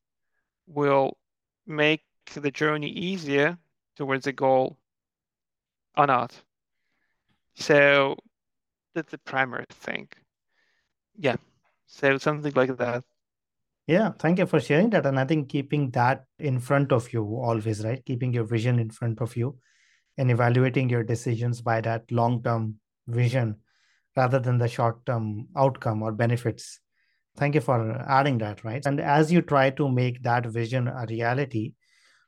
will 0.66 1.16
make 1.66 2.02
the 2.34 2.50
journey 2.50 2.90
easier 2.90 3.58
towards 3.96 4.24
the 4.24 4.32
goal 4.32 4.76
or 5.96 6.06
not. 6.06 6.42
So 7.54 8.16
that's 8.94 9.10
the 9.10 9.18
primary 9.18 9.66
thing. 9.70 10.08
Yeah. 11.16 11.36
So 11.86 12.18
something 12.18 12.52
like 12.54 12.76
that. 12.76 13.04
Yeah, 13.88 14.10
thank 14.18 14.38
you 14.38 14.44
for 14.46 14.60
sharing 14.60 14.90
that. 14.90 15.06
And 15.06 15.18
I 15.18 15.24
think 15.24 15.48
keeping 15.48 15.90
that 15.92 16.24
in 16.38 16.60
front 16.60 16.92
of 16.92 17.10
you 17.12 17.24
always, 17.24 17.82
right? 17.82 18.04
Keeping 18.04 18.34
your 18.34 18.44
vision 18.44 18.78
in 18.78 18.90
front 18.90 19.22
of 19.22 19.34
you 19.34 19.56
and 20.18 20.30
evaluating 20.30 20.90
your 20.90 21.02
decisions 21.02 21.62
by 21.62 21.80
that 21.80 22.12
long 22.12 22.42
term 22.42 22.76
vision 23.06 23.56
rather 24.14 24.38
than 24.40 24.58
the 24.58 24.68
short 24.68 25.06
term 25.06 25.48
outcome 25.56 26.02
or 26.02 26.12
benefits. 26.12 26.80
Thank 27.36 27.54
you 27.54 27.62
for 27.62 28.04
adding 28.06 28.36
that, 28.38 28.62
right? 28.62 28.84
And 28.84 29.00
as 29.00 29.32
you 29.32 29.40
try 29.40 29.70
to 29.70 29.88
make 29.88 30.22
that 30.22 30.44
vision 30.44 30.88
a 30.88 31.06
reality, 31.08 31.72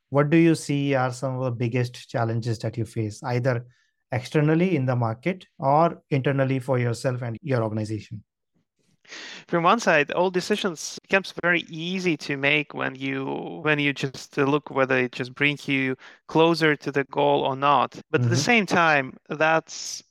what 0.09 0.31
do 0.31 0.39
you 0.39 0.55
see 0.55 0.95
are 0.95 1.13
some 1.13 1.37
of 1.37 1.45
the 1.45 1.51
biggest 1.51 2.09
challenges 2.09 2.59
that 2.61 2.79
you 2.79 2.87
face, 2.87 3.23
either 3.23 3.67
externally 4.13 4.77
in 4.77 4.87
the 4.87 4.97
market 4.97 5.47
or 5.59 6.03
internally 6.11 6.59
for 6.59 6.79
yourself 6.79 7.23
and 7.23 7.37
your 7.43 7.63
organization? 7.63 8.25
From 9.49 9.65
one 9.65 9.81
side, 9.81 10.11
all 10.13 10.31
decisions 10.31 10.99
becomes 11.03 11.33
very 11.43 11.61
easy 11.69 12.17
to 12.19 12.37
make 12.37 12.75
when 12.75 12.95
you 12.95 13.61
when 13.63 13.79
you 13.79 13.93
just 13.93 14.37
look 14.37 14.71
whether 14.71 14.97
it 14.99 15.13
just 15.13 15.35
brings 15.35 15.69
you 15.69 15.97
closer 16.29 16.77
to 16.77 16.93
the 16.93 17.05
goal 17.05 17.43
or 17.45 17.57
not. 17.57 18.01
But 18.11 18.23
at 18.25 18.29
the 18.31 18.37
Mhm. 18.37 18.37
same 18.37 18.67
time, 18.67 19.17
that's 19.29 20.03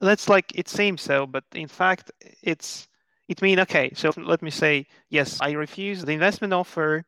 that's 0.00 0.28
like 0.28 0.52
it 0.54 0.68
seems 0.68 1.02
so, 1.02 1.26
but 1.26 1.44
in 1.54 1.68
fact, 1.68 2.10
it's 2.42 2.88
it 3.28 3.42
mean 3.42 3.60
okay. 3.60 3.90
So 3.94 4.12
let 4.16 4.42
me 4.42 4.50
say 4.50 4.86
yes, 5.08 5.40
I 5.40 5.52
refuse 5.52 6.04
the 6.04 6.12
investment 6.12 6.52
offer. 6.52 7.04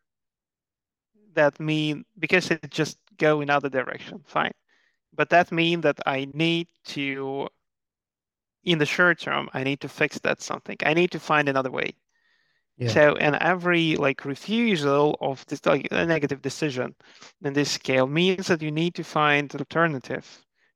That 1.35 1.59
mean 1.59 2.05
because 2.19 2.51
it 2.51 2.71
just 2.71 2.99
go 3.17 3.41
in 3.41 3.49
other 3.51 3.71
direction, 3.71 4.23
fine. 4.27 4.53
But 5.15 5.31
that 5.31 5.53
mean 5.53 5.81
that 5.83 6.01
I 6.07 6.29
need 6.35 6.69
to 6.97 7.49
in 8.65 8.79
the 8.79 8.87
short 8.87 9.21
term, 9.21 9.49
I 9.53 9.65
need 9.65 9.81
to 9.81 9.89
fix 9.89 10.19
that 10.21 10.41
something. 10.41 10.77
I 10.85 10.95
need 10.95 11.11
to 11.13 11.21
find 11.21 11.49
another 11.49 11.71
way. 11.71 11.95
Yeah. 12.79 12.89
So, 12.89 13.17
and 13.17 13.37
every 13.37 13.97
like 13.97 14.25
refusal 14.25 15.17
of 15.21 15.45
this 15.47 15.65
like 15.67 15.89
a 15.91 16.07
negative 16.07 16.41
decision 16.41 16.95
in 17.45 17.53
this 17.53 17.71
scale 17.71 18.07
means 18.07 18.47
that 18.47 18.63
you 18.63 18.71
need 18.71 18.95
to 18.95 19.05
find 19.05 19.53
an 19.55 19.61
alternative, 19.61 20.27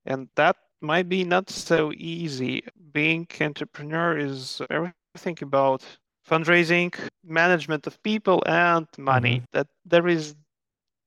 and 0.04 0.28
that 0.36 0.56
might 0.80 1.08
be 1.08 1.24
not 1.24 1.48
so 1.50 1.92
easy. 1.96 2.62
Being 2.92 3.26
entrepreneur 3.40 4.18
is 4.18 4.60
everything 4.70 5.38
about 5.42 5.82
fundraising, 6.28 6.94
management 7.24 7.86
of 7.86 8.02
people, 8.02 8.42
and 8.46 8.86
money. 8.98 9.36
Mm-hmm. 9.36 9.44
That 9.52 9.68
there 9.84 10.06
is 10.06 10.34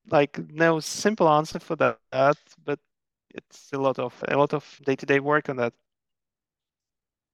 like 0.10 0.40
no 0.52 0.80
simple 0.80 1.30
answer 1.30 1.60
for 1.60 1.76
that, 1.76 2.38
but 2.66 2.80
it's 3.36 3.70
a 3.74 3.78
lot 3.78 4.00
of 4.00 4.14
a 4.28 4.36
lot 4.36 4.54
of 4.54 4.80
day-to-day 4.86 5.20
work 5.20 5.50
on 5.50 5.58
that. 5.58 5.74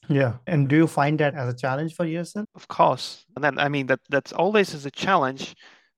Yeah. 0.09 0.33
And 0.47 0.67
do 0.67 0.75
you 0.75 0.87
find 0.87 1.19
that 1.19 1.35
as 1.35 1.53
a 1.53 1.57
challenge 1.57 1.95
for 1.95 2.05
yourself? 2.05 2.47
Of 2.55 2.67
course. 2.67 3.25
And 3.35 3.43
then 3.43 3.59
I 3.59 3.69
mean 3.69 3.87
that 3.87 3.99
that's 4.09 4.33
always 4.33 4.73
is 4.73 4.85
a 4.85 4.91
challenge, 4.91 5.55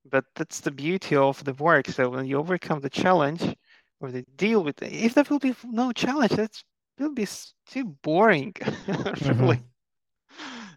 but 0.09 0.25
that's 0.35 0.61
the 0.61 0.71
beauty 0.71 1.15
of 1.15 1.43
the 1.43 1.53
work. 1.53 1.87
So 1.87 2.09
when 2.09 2.25
you 2.25 2.37
overcome 2.37 2.81
the 2.81 2.89
challenge 2.89 3.55
or 3.99 4.11
the 4.11 4.23
deal 4.35 4.63
with 4.63 4.81
it, 4.81 4.93
if 4.93 5.13
there 5.13 5.25
will 5.29 5.39
be 5.39 5.55
no 5.63 5.91
challenge, 5.91 6.31
that 6.31 6.51
will 6.99 7.13
be 7.13 7.27
too 7.69 7.85
boring. 8.03 8.53
Really. 9.25 9.61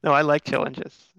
No, 0.02 0.12
I 0.12 0.22
like 0.22 0.44
challenges. 0.44 1.10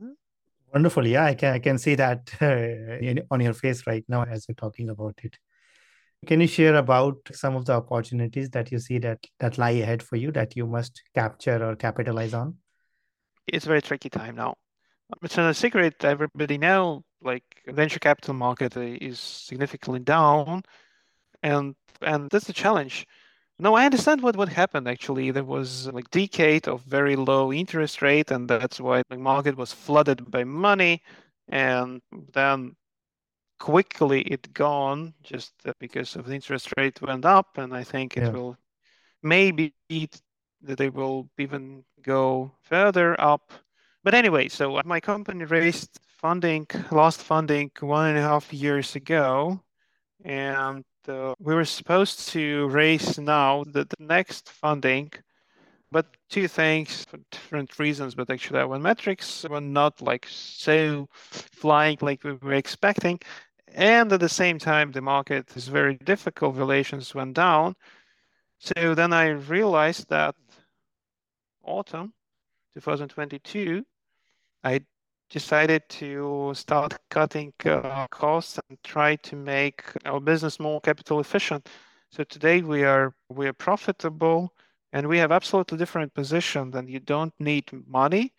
Wonderful. 0.73 1.05
Yeah, 1.05 1.25
I 1.25 1.35
can 1.35 1.53
I 1.53 1.59
can 1.59 1.77
see 1.77 1.95
that 1.95 2.31
uh, 2.41 2.45
in, 3.05 3.21
on 3.29 3.41
your 3.41 3.53
face 3.53 3.85
right 3.85 4.05
now 4.07 4.23
as 4.23 4.45
you're 4.47 4.55
talking 4.55 4.89
about 4.89 5.19
it. 5.23 5.37
Can 6.27 6.39
you 6.39 6.47
share 6.47 6.75
about 6.75 7.17
some 7.31 7.55
of 7.55 7.65
the 7.65 7.73
opportunities 7.73 8.49
that 8.51 8.71
you 8.71 8.77
see 8.79 8.99
that 8.99 9.25
that 9.39 9.57
lie 9.57 9.71
ahead 9.71 10.03
for 10.03 10.17
you 10.17 10.31
that 10.31 10.55
you 10.55 10.67
must 10.67 11.01
capture 11.15 11.63
or 11.63 11.75
capitalize 11.75 12.33
on? 12.33 12.57
It's 13.47 13.65
a 13.65 13.69
very 13.69 13.81
tricky 13.81 14.09
time 14.09 14.35
now. 14.35 14.55
It's 15.23 15.35
not 15.35 15.49
a 15.49 15.53
secret. 15.53 16.03
Everybody 16.03 16.57
know 16.57 17.03
like 17.23 17.43
venture 17.67 17.99
capital 17.99 18.35
market 18.35 18.77
is 18.77 19.19
significantly 19.19 19.99
down, 19.99 20.63
and 21.41 21.75
and 22.01 22.29
that's 22.29 22.49
a 22.49 22.53
challenge. 22.53 23.07
No, 23.59 23.75
I 23.75 23.85
understand 23.85 24.21
what 24.21 24.35
what 24.35 24.49
happened 24.49 24.87
actually. 24.87 25.31
There 25.31 25.43
was 25.43 25.87
like 25.87 26.09
decade 26.11 26.67
of 26.67 26.83
very 26.83 27.15
low 27.15 27.51
interest 27.51 28.01
rate, 28.01 28.31
and 28.31 28.47
that's 28.47 28.79
why 28.79 29.01
the 29.09 29.17
market 29.17 29.57
was 29.57 29.73
flooded 29.73 30.29
by 30.29 30.43
money, 30.43 31.01
and 31.49 32.01
then 32.33 32.75
quickly 33.61 34.21
it 34.23 34.53
gone 34.53 35.13
just 35.23 35.53
uh, 35.65 35.73
because 35.79 36.15
of 36.15 36.25
the 36.25 36.33
interest 36.35 36.73
rate 36.77 37.01
went 37.01 37.25
up, 37.25 37.57
and 37.57 37.73
I 37.75 37.83
think 37.83 38.17
it 38.17 38.23
Yeah. 38.23 38.33
will 38.33 38.57
maybe 39.23 39.73
it, 39.89 40.21
that 40.61 40.77
they 40.77 40.89
will 40.89 41.29
even 41.37 41.85
go 42.01 42.51
further 42.63 43.19
up. 43.21 43.53
But 44.03 44.15
anyway, 44.15 44.49
so 44.49 44.81
my 44.85 44.99
company 44.99 45.45
raised 45.45 45.99
funding, 46.07 46.67
last 46.91 47.21
funding 47.21 47.71
one 47.81 48.09
and 48.09 48.17
a 48.17 48.21
half 48.21 48.53
years 48.53 48.95
ago, 48.95 49.61
and 50.23 50.85
uh, 51.07 51.33
we 51.39 51.55
were 51.55 51.65
supposed 51.65 52.29
to 52.29 52.67
raise 52.69 53.19
now 53.19 53.63
the, 53.65 53.85
the 53.85 53.97
next 53.99 54.49
funding, 54.49 55.11
but 55.91 56.05
two 56.29 56.47
things 56.47 57.05
for 57.05 57.17
different 57.31 57.77
reasons. 57.79 58.15
But 58.15 58.29
actually, 58.29 58.59
our 58.59 58.79
metrics 58.79 59.45
were 59.49 59.61
not 59.61 60.01
like 60.01 60.25
so 60.29 61.07
flying 61.11 61.97
like 62.01 62.23
we 62.23 62.33
were 62.33 62.53
expecting. 62.53 63.19
And 63.73 64.11
at 64.11 64.19
the 64.19 64.29
same 64.29 64.59
time, 64.59 64.91
the 64.91 65.01
market 65.01 65.55
is 65.55 65.67
very 65.67 65.95
difficult, 65.95 66.55
valuations 66.55 67.15
went 67.15 67.33
down. 67.35 67.75
So 68.59 68.93
then 68.93 69.13
I 69.13 69.29
realized 69.29 70.09
that 70.09 70.35
autumn 71.63 72.13
2022, 72.73 73.83
I 74.63 74.81
decided 75.29 75.83
to 75.89 76.51
start 76.53 76.97
cutting 77.09 77.53
uh, 77.65 78.07
costs 78.07 78.59
and 78.69 78.77
try 78.83 79.15
to 79.17 79.35
make 79.35 79.83
our 80.05 80.19
business 80.19 80.59
more 80.59 80.81
capital 80.81 81.19
efficient. 81.19 81.67
So 82.11 82.23
today 82.23 82.61
we 82.61 82.83
are 82.83 83.13
we 83.29 83.47
are 83.47 83.53
profitable 83.53 84.53
and 84.93 85.07
we 85.07 85.17
have 85.17 85.31
absolutely 85.31 85.77
different 85.77 86.13
position 86.13 86.71
than 86.71 86.87
you 86.87 86.99
don't 86.99 87.33
need 87.39 87.71
money. 87.87 88.33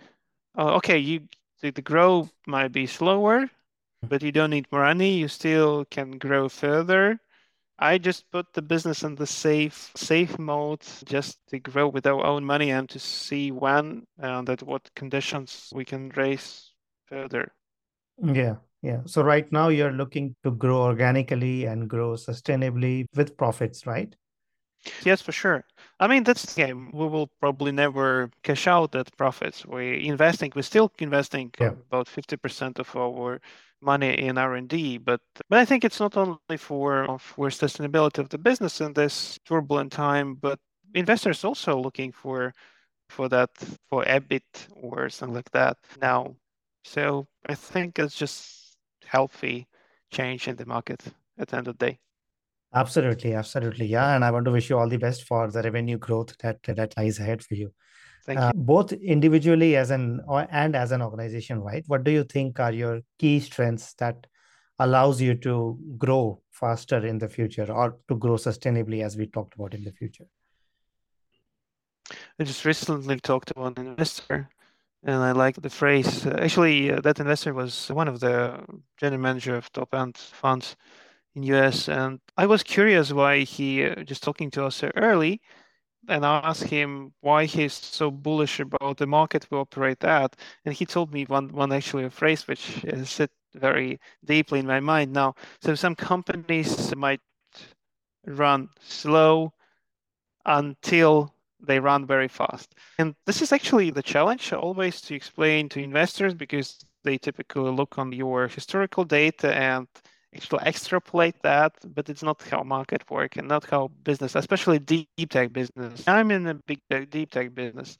Uh, 0.56 0.74
okay, 0.76 0.98
you 0.98 1.28
the, 1.62 1.70
the 1.70 1.82
growth 1.82 2.30
might 2.46 2.72
be 2.72 2.86
slower, 2.86 3.48
but 4.08 4.22
you 4.22 4.32
don't 4.32 4.50
need 4.50 4.66
more 4.72 4.82
money. 4.84 5.14
You 5.18 5.28
still 5.28 5.84
can 5.86 6.18
grow 6.18 6.48
further. 6.48 7.20
I 7.78 7.98
just 7.98 8.30
put 8.30 8.52
the 8.52 8.62
business 8.62 9.02
in 9.02 9.16
the 9.16 9.26
safe 9.26 9.90
safe 9.96 10.38
mode 10.38 10.82
just 11.04 11.38
to 11.48 11.58
grow 11.58 11.88
with 11.88 12.06
our 12.06 12.24
own 12.24 12.44
money 12.44 12.70
and 12.70 12.88
to 12.90 12.98
see 12.98 13.50
when 13.50 14.06
uh, 14.22 14.26
and 14.38 14.48
at 14.50 14.62
what 14.62 14.94
conditions 14.94 15.72
we 15.74 15.84
can 15.84 16.10
raise 16.10 16.72
further. 17.06 17.52
Yeah. 18.22 18.56
Yeah. 18.82 19.00
So 19.06 19.22
right 19.22 19.50
now 19.52 19.68
you're 19.68 19.92
looking 19.92 20.34
to 20.42 20.50
grow 20.50 20.82
organically 20.82 21.66
and 21.66 21.88
grow 21.88 22.12
sustainably 22.14 23.06
with 23.16 23.36
profits, 23.36 23.86
right? 23.86 24.14
Yes, 25.04 25.22
for 25.22 25.30
sure. 25.30 25.64
I 26.00 26.08
mean, 26.08 26.24
that's 26.24 26.44
the 26.54 26.66
game. 26.66 26.90
We 26.92 27.06
will 27.06 27.28
probably 27.40 27.70
never 27.70 28.30
cash 28.42 28.66
out 28.66 28.92
that 28.92 29.16
profits. 29.16 29.64
We're 29.64 29.94
investing, 29.94 30.52
we're 30.56 30.62
still 30.62 30.90
investing 30.98 31.52
Yeah. 31.60 31.74
about 31.90 32.08
50% 32.08 32.80
of 32.80 32.94
our 32.96 33.40
money 33.82 34.18
in 34.18 34.38
R&D, 34.38 34.98
but 34.98 35.20
but 35.48 35.58
I 35.58 35.64
think 35.64 35.84
it's 35.84 36.00
not 36.00 36.16
only 36.16 36.56
for 36.58 37.18
for 37.18 37.48
sustainability 37.48 38.18
of 38.18 38.28
the 38.28 38.38
business 38.38 38.80
in 38.80 38.92
this 38.94 39.38
turbulent 39.46 39.92
time, 39.92 40.34
but 40.34 40.58
investors 40.94 41.44
also 41.44 41.78
looking 41.78 42.12
for 42.12 42.52
for 43.08 43.28
that 43.28 43.50
for 43.90 44.04
EBIT 44.04 44.68
or 44.72 45.08
something 45.10 45.34
like 45.36 45.50
that 45.52 45.76
now. 46.00 46.36
So 46.84 47.26
I 47.48 47.54
think 47.54 47.98
it's 47.98 48.16
just 48.16 48.76
healthy 49.04 49.68
change 50.10 50.48
in 50.48 50.56
the 50.56 50.66
market 50.66 51.02
at 51.38 51.48
the 51.48 51.56
end 51.56 51.68
of 51.68 51.78
the 51.78 51.86
day. 51.86 51.98
Absolutely, 52.74 53.34
absolutely. 53.34 53.86
Yeah. 53.86 54.14
And 54.14 54.24
I 54.24 54.30
want 54.30 54.46
to 54.46 54.50
wish 54.50 54.70
you 54.70 54.78
all 54.78 54.88
the 54.88 54.96
best 54.96 55.24
for 55.24 55.50
the 55.50 55.62
revenue 55.62 55.98
growth 55.98 56.36
that 56.38 56.62
that 56.62 56.94
lies 56.96 57.18
ahead 57.18 57.44
for 57.44 57.54
you. 57.54 57.72
Thank 58.24 58.38
uh, 58.38 58.52
you. 58.54 58.60
Both 58.60 58.92
individually 58.92 59.76
as 59.76 59.90
an 59.90 60.20
or, 60.28 60.46
and 60.50 60.76
as 60.76 60.92
an 60.92 61.02
organization, 61.02 61.60
right? 61.60 61.84
What 61.86 62.04
do 62.04 62.10
you 62.10 62.24
think 62.24 62.60
are 62.60 62.72
your 62.72 63.00
key 63.18 63.40
strengths 63.40 63.94
that 63.94 64.26
allows 64.78 65.20
you 65.20 65.34
to 65.34 65.78
grow 65.98 66.40
faster 66.50 67.04
in 67.04 67.18
the 67.18 67.28
future 67.28 67.70
or 67.70 67.98
to 68.08 68.16
grow 68.16 68.34
sustainably 68.34 69.04
as 69.04 69.16
we 69.16 69.26
talked 69.26 69.54
about 69.54 69.74
in 69.74 69.84
the 69.84 69.92
future? 69.92 70.26
I 72.38 72.44
just 72.44 72.64
recently 72.64 73.18
talked 73.20 73.48
to 73.48 73.54
one 73.54 73.74
investor 73.76 74.48
and 75.04 75.16
I 75.22 75.32
like 75.32 75.56
the 75.60 75.70
phrase. 75.70 76.26
Actually, 76.26 76.92
uh, 76.92 77.00
that 77.00 77.18
investor 77.18 77.52
was 77.52 77.90
one 77.90 78.08
of 78.08 78.20
the 78.20 78.64
general 78.96 79.20
manager 79.20 79.56
of 79.56 79.72
top 79.72 79.94
end 79.94 80.16
funds 80.16 80.76
in 81.34 81.42
US, 81.44 81.88
and 81.88 82.20
I 82.36 82.46
was 82.46 82.62
curious 82.62 83.12
why 83.12 83.40
he 83.40 83.84
uh, 83.84 84.02
just 84.04 84.22
talking 84.22 84.50
to 84.52 84.66
us 84.66 84.76
so 84.76 84.90
early, 84.96 85.40
and 86.08 86.26
I 86.26 86.40
asked 86.40 86.64
him 86.64 87.12
why 87.20 87.44
he's 87.46 87.72
so 87.72 88.10
bullish 88.10 88.60
about 88.60 88.96
the 88.96 89.06
market 89.06 89.46
we 89.50 89.58
operate 89.58 90.02
at, 90.04 90.36
and 90.64 90.74
he 90.74 90.86
told 90.86 91.12
me 91.12 91.24
one 91.24 91.48
one 91.48 91.72
actually 91.72 92.04
a 92.04 92.10
phrase 92.10 92.46
which 92.48 92.84
sit 93.04 93.30
very 93.54 94.00
deeply 94.24 94.60
in 94.60 94.66
my 94.66 94.80
mind 94.80 95.12
now. 95.12 95.34
So 95.60 95.74
some 95.74 95.94
companies 95.94 96.94
might 96.96 97.20
run 98.26 98.68
slow 98.80 99.52
until 100.46 101.34
they 101.60 101.78
run 101.78 102.06
very 102.06 102.28
fast. 102.28 102.74
And 102.98 103.14
this 103.26 103.40
is 103.42 103.52
actually 103.52 103.90
the 103.90 104.02
challenge 104.02 104.52
always 104.52 105.00
to 105.02 105.14
explain 105.14 105.68
to 105.70 105.80
investors 105.80 106.34
because 106.34 106.84
they 107.04 107.18
typically 107.18 107.70
look 107.70 107.98
on 107.98 108.12
your 108.12 108.48
historical 108.48 109.04
data 109.04 109.54
and 109.54 109.86
actually 110.34 110.64
extrapolate 110.64 111.40
that, 111.42 111.74
but 111.94 112.08
it's 112.08 112.22
not 112.22 112.42
how 112.42 112.62
market 112.62 113.08
work 113.10 113.36
and 113.36 113.48
not 113.48 113.64
how 113.64 113.88
business, 114.02 114.34
especially 114.34 114.78
deep 114.78 115.08
tech 115.30 115.52
business. 115.52 116.04
I'm 116.06 116.30
in 116.30 116.46
a 116.46 116.54
big 116.54 116.80
deep 117.10 117.30
tech 117.30 117.54
business. 117.54 117.98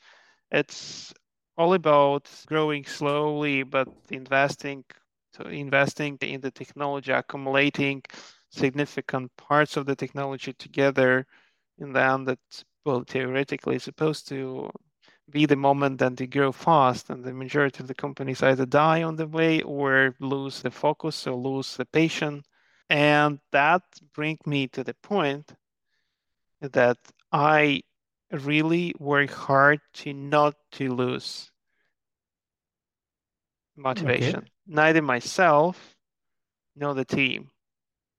It's 0.51 1.13
all 1.57 1.75
about 1.75 2.29
growing 2.47 2.85
slowly, 2.85 3.63
but 3.63 3.89
investing 4.11 4.85
so 5.35 5.45
investing 5.45 6.19
in 6.21 6.43
the 6.43 6.51
technology, 6.51 7.11
accumulating 7.11 8.03
significant 8.51 9.35
parts 9.39 9.79
of 9.79 9.87
the 9.87 9.97
technology 9.97 10.53
together, 10.53 11.27
and 11.79 11.97
then 11.97 12.25
that 12.25 12.39
well 12.85 13.05
theoretically 13.07 13.79
supposed 13.79 14.29
to 14.29 14.71
be 15.31 15.47
the 15.47 15.57
moment 15.57 15.99
that 15.99 16.17
they 16.17 16.27
grow 16.27 16.53
fast 16.53 17.11
and 17.11 17.25
the 17.25 17.33
majority 17.33 17.81
of 17.81 17.89
the 17.89 17.95
companies 17.95 18.43
either 18.43 18.67
die 18.67 19.03
on 19.03 19.17
the 19.17 19.27
way 19.27 19.63
or 19.63 20.15
lose 20.21 20.63
the 20.63 20.71
focus 20.71 21.27
or 21.27 21.35
lose 21.35 21.77
the 21.77 21.87
patient 21.87 22.45
and 22.91 23.39
that 23.53 23.83
brings 24.15 24.45
me 24.47 24.67
to 24.69 24.85
the 24.85 24.95
point 24.95 25.55
that 26.61 26.99
i 27.33 27.81
really 28.31 28.95
work 28.99 29.31
hard 29.31 29.81
to 29.93 30.13
not 30.13 30.55
to 30.73 30.95
lose 30.95 31.51
motivation. 33.77 34.37
Okay. 34.37 34.49
neither 34.67 35.03
myself 35.03 35.97
nor 36.77 36.95
the 36.95 37.05
team. 37.05 37.49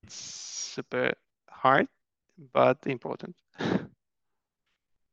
It's 0.03 0.15
super 0.15 1.13
hard 1.49 1.87
but 2.51 2.77
important 2.85 3.35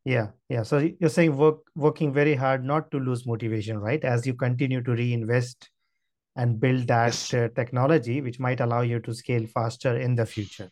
Yeah, 0.05 0.29
yeah. 0.49 0.63
So 0.63 0.79
you're 0.79 1.11
saying 1.11 1.37
work 1.37 1.59
working 1.75 2.13
very 2.13 2.35
hard 2.35 2.65
not 2.65 2.91
to 2.91 2.99
lose 2.99 3.27
motivation, 3.27 3.79
right? 3.79 4.03
As 4.03 4.27
you 4.27 4.35
continue 4.35 4.83
to 4.83 4.93
reinvest 4.93 5.69
and 6.37 6.59
build 6.59 6.87
that 6.87 7.09
yes. 7.09 7.35
uh, 7.35 7.49
technology, 7.55 8.21
which 8.21 8.41
might 8.41 8.61
allow 8.61 8.81
you 8.81 9.01
to 9.01 9.13
scale 9.13 9.47
faster 9.47 9.97
in 9.97 10.15
the 10.15 10.25
future. 10.25 10.71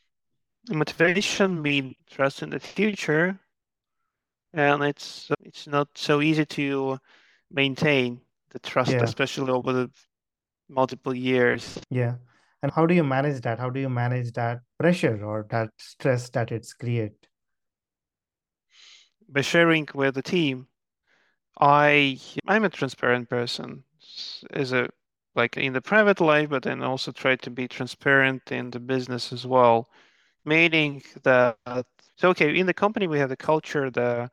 Motivation 0.71 1.61
means 1.61 1.95
trust 2.11 2.43
in 2.43 2.51
the 2.51 2.61
future, 2.61 3.39
and 4.55 4.83
it's 4.83 5.31
it's 5.43 5.67
not 5.67 5.89
so 5.95 6.23
easy 6.23 6.47
to 6.47 6.99
maintain 7.51 8.21
the 8.51 8.59
trust, 8.59 8.93
yeah. 8.93 9.03
especially 9.03 9.51
over 9.51 9.73
the 9.73 9.91
multiple 10.69 11.15
years. 11.15 11.79
Yeah. 11.91 12.17
And 12.63 12.73
how 12.73 12.87
do 12.87 12.95
you 12.95 13.05
manage 13.05 13.41
that? 13.43 13.59
How 13.59 13.71
do 13.71 13.79
you 13.79 13.89
manage 13.89 14.33
that 14.33 14.61
pressure 14.79 15.25
or 15.25 15.47
that 15.51 15.71
stress 15.79 16.29
that 16.31 16.51
it's 16.51 16.73
create? 16.73 17.28
By 19.29 19.43
sharing 19.43 19.89
with 19.95 20.15
the 20.15 20.23
team, 20.23 20.69
I 21.61 22.19
I'm 22.47 22.65
a 22.65 22.71
transparent 22.71 23.29
person 23.29 23.85
as 24.53 24.73
a 24.73 24.89
like 25.35 25.57
in 25.57 25.73
the 25.73 25.83
private 25.83 26.21
life, 26.21 26.51
but 26.51 26.65
then 26.65 26.83
also 26.83 27.13
try 27.13 27.37
to 27.37 27.51
be 27.51 27.69
transparent 27.69 28.51
in 28.53 28.71
the 28.71 28.81
business 28.81 29.33
as 29.33 29.47
well. 29.47 29.89
Meaning 30.45 31.03
that 31.25 31.57
so 32.17 32.31
okay, 32.31 32.59
in 32.59 32.67
the 32.67 32.75
company 32.75 33.07
we 33.07 33.19
have 33.19 33.29
the 33.31 33.37
culture, 33.37 33.91
the 33.91 34.31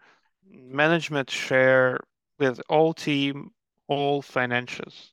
management 0.49 1.29
share 1.29 1.99
with 2.39 2.62
all 2.69 2.93
team 2.93 3.51
all 3.88 4.21
financials. 4.21 5.12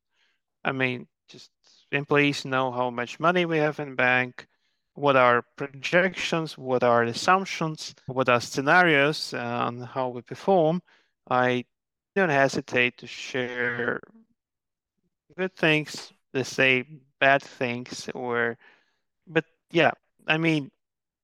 I 0.64 0.72
mean, 0.72 1.08
just 1.28 1.50
employees 1.92 2.44
know 2.44 2.72
how 2.72 2.90
much 2.90 3.20
money 3.20 3.44
we 3.44 3.58
have 3.58 3.80
in 3.80 3.94
bank, 3.94 4.46
what 4.94 5.16
are 5.16 5.42
projections, 5.56 6.58
what 6.58 6.82
are 6.82 7.04
assumptions, 7.04 7.94
what 8.06 8.28
are 8.28 8.40
scenarios, 8.40 9.32
and 9.34 9.84
how 9.84 10.08
we 10.08 10.22
perform, 10.22 10.82
I 11.30 11.64
don't 12.14 12.28
hesitate 12.28 12.98
to 12.98 13.06
share 13.06 14.00
good 15.36 15.54
things, 15.56 16.12
let's 16.34 16.50
say 16.50 16.84
bad 17.18 17.42
things, 17.42 18.08
or, 18.14 18.58
but 19.26 19.44
yeah, 19.70 19.92
I 20.26 20.36
mean, 20.36 20.70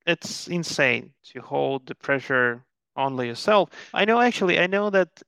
it's 0.07 0.49
insane 0.49 1.13
to 1.33 1.41
hold 1.43 1.87
the 1.87 1.95
pressure 1.95 2.65
only 2.97 3.27
yourself. 3.29 3.71
I 3.93 4.07
know 4.07 4.21
actually, 4.21 4.59
I 4.59 4.67
know 4.67 4.89
that 4.91 5.23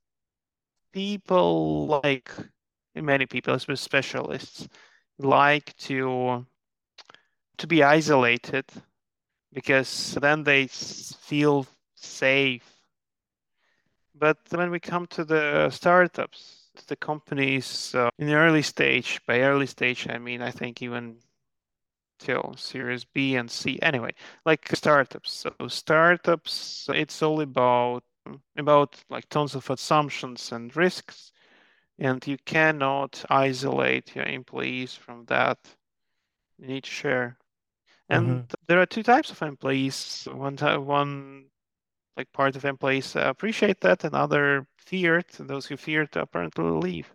people 0.92 1.86
like 2.02 2.32
many 2.94 3.26
people, 3.26 3.54
especially 3.54 3.76
specialists, 3.76 4.68
like 5.18 5.76
to 5.76 6.46
to 7.60 7.66
be 7.66 7.82
isolated 7.82 8.64
because 9.52 10.16
then 10.20 10.42
they 10.44 10.66
feel 10.66 11.66
safe. 11.94 12.64
But 14.14 14.38
when 14.50 14.70
we 14.70 14.80
come 14.80 15.06
to 15.08 15.24
the 15.24 15.70
startups, 15.70 16.70
the 16.86 16.96
companies 16.96 17.94
uh, 17.94 18.10
in 18.18 18.26
the 18.26 18.34
early 18.34 18.62
stage, 18.62 19.20
by 19.26 19.40
early 19.40 19.66
stage, 19.66 20.08
I 20.08 20.18
mean, 20.18 20.42
I 20.42 20.50
think 20.50 20.82
even 20.82 21.18
till 22.18 22.54
Series 22.56 23.04
B 23.04 23.36
and 23.36 23.50
C. 23.50 23.78
Anyway, 23.82 24.12
like 24.44 24.68
startups. 24.74 25.32
So 25.32 25.68
startups, 25.68 26.88
it's 26.92 27.22
all 27.22 27.40
about 27.40 28.04
about 28.56 29.02
like 29.08 29.28
tons 29.28 29.54
of 29.54 29.68
assumptions 29.70 30.52
and 30.52 30.74
risks, 30.76 31.32
and 31.98 32.24
you 32.26 32.38
cannot 32.44 33.24
isolate 33.28 34.14
your 34.14 34.26
employees 34.26 34.94
from 34.94 35.24
that. 35.26 35.58
You 36.58 36.68
need 36.68 36.84
to 36.84 36.90
share 36.90 37.39
and 38.10 38.28
mm-hmm. 38.28 38.54
there 38.66 38.80
are 38.80 38.86
two 38.86 39.02
types 39.02 39.30
of 39.30 39.40
employees. 39.42 40.28
One 40.32 40.56
one 40.56 41.46
like 42.16 42.32
part 42.32 42.56
of 42.56 42.64
employees 42.64 43.16
appreciate 43.16 43.80
that, 43.80 44.04
and 44.04 44.14
other 44.14 44.66
fear 44.76 45.18
it. 45.18 45.28
Those 45.38 45.66
who 45.66 45.76
fear 45.76 46.02
it 46.02 46.16
apparently 46.16 46.64
leave. 46.64 47.12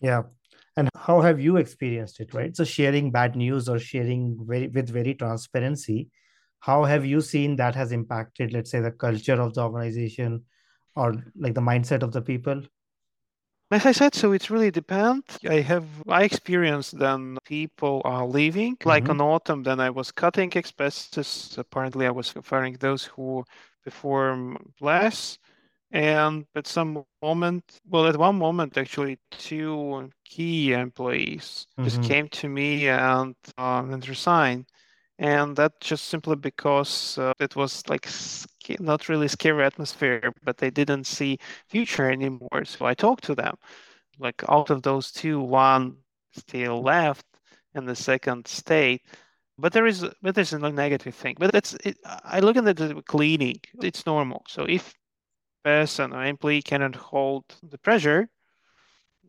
Yeah. 0.00 0.22
And 0.76 0.88
how 0.96 1.20
have 1.20 1.40
you 1.40 1.56
experienced 1.56 2.20
it, 2.20 2.34
right? 2.34 2.56
So 2.56 2.64
sharing 2.64 3.12
bad 3.12 3.36
news 3.36 3.68
or 3.68 3.78
sharing 3.78 4.36
very 4.44 4.66
with 4.66 4.90
very 4.90 5.14
transparency, 5.14 6.08
how 6.58 6.84
have 6.84 7.06
you 7.06 7.20
seen 7.20 7.56
that 7.56 7.74
has 7.76 7.92
impacted, 7.92 8.52
let's 8.52 8.70
say, 8.70 8.80
the 8.80 8.90
culture 8.90 9.40
of 9.40 9.54
the 9.54 9.62
organization 9.62 10.44
or 10.96 11.14
like 11.38 11.54
the 11.54 11.60
mindset 11.60 12.02
of 12.02 12.10
the 12.10 12.22
people? 12.22 12.62
As 13.70 13.86
I 13.86 13.92
said, 13.92 14.14
so 14.14 14.32
it 14.32 14.50
really 14.50 14.70
depends. 14.70 15.38
I 15.48 15.60
have 15.60 15.86
I 16.08 16.24
experienced 16.24 16.98
then 16.98 17.38
people 17.44 18.02
are 18.04 18.26
leaving. 18.26 18.76
Mm-hmm. 18.76 18.88
Like 18.88 19.08
in 19.08 19.20
autumn, 19.20 19.62
then 19.62 19.80
I 19.80 19.90
was 19.90 20.12
cutting 20.12 20.52
expenses. 20.54 21.54
Apparently, 21.58 22.06
I 22.06 22.10
was 22.10 22.34
firing 22.42 22.76
those 22.78 23.04
who 23.04 23.44
perform 23.82 24.72
less. 24.80 25.38
And 25.90 26.44
at 26.56 26.66
some 26.66 27.04
moment, 27.22 27.80
well, 27.88 28.06
at 28.06 28.16
one 28.16 28.36
moment, 28.36 28.76
actually, 28.76 29.18
two 29.30 30.10
key 30.24 30.72
employees 30.72 31.66
mm-hmm. 31.78 31.88
just 31.88 32.02
came 32.02 32.28
to 32.28 32.48
me 32.48 32.88
and 32.88 33.34
uh, 33.58 33.84
and 33.88 34.08
resigned 34.08 34.66
and 35.18 35.56
that 35.56 35.80
just 35.80 36.06
simply 36.06 36.36
because 36.36 37.18
uh, 37.18 37.32
it 37.38 37.54
was 37.54 37.82
like 37.88 38.08
not 38.80 39.08
really 39.08 39.28
scary 39.28 39.64
atmosphere 39.64 40.32
but 40.42 40.58
they 40.58 40.70
didn't 40.70 41.04
see 41.04 41.38
future 41.68 42.10
anymore 42.10 42.64
so 42.64 42.84
i 42.86 42.94
talked 42.94 43.24
to 43.24 43.34
them 43.34 43.56
like 44.18 44.42
out 44.48 44.70
of 44.70 44.82
those 44.82 45.10
two 45.10 45.40
one 45.40 45.96
still 46.32 46.82
left 46.82 47.26
in 47.74 47.84
the 47.84 47.96
second 47.96 48.46
state. 48.46 49.02
But 49.58 49.72
there 49.72 49.86
is 49.86 50.04
but 50.20 50.34
there's 50.34 50.52
a 50.52 50.58
negative 50.58 51.14
thing. 51.14 51.36
But 51.38 51.52
that's 51.52 51.74
it, 51.84 51.96
I 52.04 52.40
look 52.40 52.56
at 52.56 52.64
the 52.64 53.02
cleaning. 53.06 53.60
It's 53.82 54.04
normal. 54.06 54.44
So 54.48 54.64
if 54.64 54.94
person 55.62 56.12
or 56.12 56.24
employee 56.24 56.62
cannot 56.62 56.96
hold 56.96 57.44
the 57.62 57.78
pressure, 57.78 58.28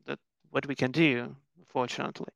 that 0.07 0.19
what 0.49 0.67
we 0.67 0.75
can 0.75 0.91
do, 0.91 1.35
fortunately. 1.67 2.33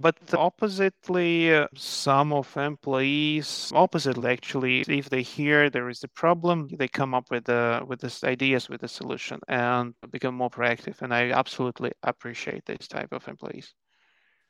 But 0.00 0.16
oppositely, 0.32 1.54
uh, 1.54 1.68
some 1.76 2.32
of 2.32 2.56
employees, 2.56 3.70
oppositely 3.74 4.30
actually, 4.30 4.80
if 4.88 5.10
they 5.10 5.20
hear 5.20 5.68
there 5.68 5.90
is 5.90 6.02
a 6.02 6.08
problem, 6.08 6.68
they 6.78 6.88
come 6.88 7.12
up 7.12 7.30
with 7.30 7.44
the 7.44 7.82
with 7.86 8.00
this 8.00 8.24
ideas 8.24 8.70
with 8.70 8.80
the 8.80 8.88
solution 8.88 9.40
and 9.46 9.94
become 10.10 10.34
more 10.34 10.48
proactive. 10.48 11.02
And 11.02 11.12
I 11.12 11.32
absolutely 11.32 11.92
appreciate 12.02 12.64
this 12.64 12.88
type 12.88 13.12
of 13.12 13.28
employees. 13.28 13.74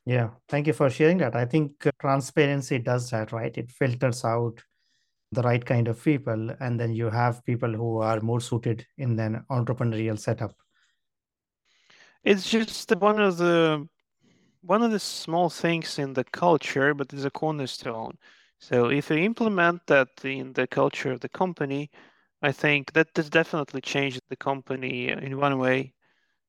Yeah, 0.07 0.31
thank 0.49 0.69
you 0.69 0.73
for 0.73 0.89
sharing 0.89 1.19
that. 1.19 1.35
I 1.35 1.47
think 1.47 1.85
uh, 1.85 1.91
transparency 2.01 2.79
does 2.79 3.11
that, 3.11 3.33
right? 3.33 3.57
It 3.59 3.73
filters 3.73 4.25
out 4.25 4.63
the 5.33 5.43
right 5.43 5.65
kind 5.65 5.89
of 5.89 6.03
people, 6.03 6.51
and 6.61 6.79
then 6.79 6.93
you 6.93 7.11
have 7.11 7.45
people 7.45 7.73
who 7.73 7.99
are 7.99 8.21
more 8.21 8.41
suited 8.41 8.87
in 8.99 9.19
an 9.19 9.45
entrepreneurial 9.51 10.19
setup. 10.19 10.55
It's 12.23 12.49
just 12.49 12.89
the 12.89 12.99
one 12.99 13.21
of 13.21 13.37
the 13.37 13.89
one 14.63 14.83
of 14.83 14.91
the 14.91 14.99
small 14.99 15.49
things 15.49 15.99
in 15.99 16.13
the 16.13 16.25
culture, 16.25 16.95
but 16.95 17.13
it's 17.13 17.25
a 17.25 17.31
cornerstone. 17.31 18.19
So 18.59 18.91
if 18.91 19.11
you 19.11 19.17
implement 19.17 19.87
that 19.87 20.09
in 20.23 20.53
the 20.53 20.67
culture 20.67 21.13
of 21.13 21.21
the 21.21 21.29
company, 21.29 21.91
I 22.43 22.53
think 22.53 22.93
that 22.93 23.13
does 23.15 23.31
definitely 23.31 23.81
change 23.81 24.21
the 24.29 24.37
company 24.37 25.09
in 25.09 25.39
one 25.39 25.59
way, 25.59 25.95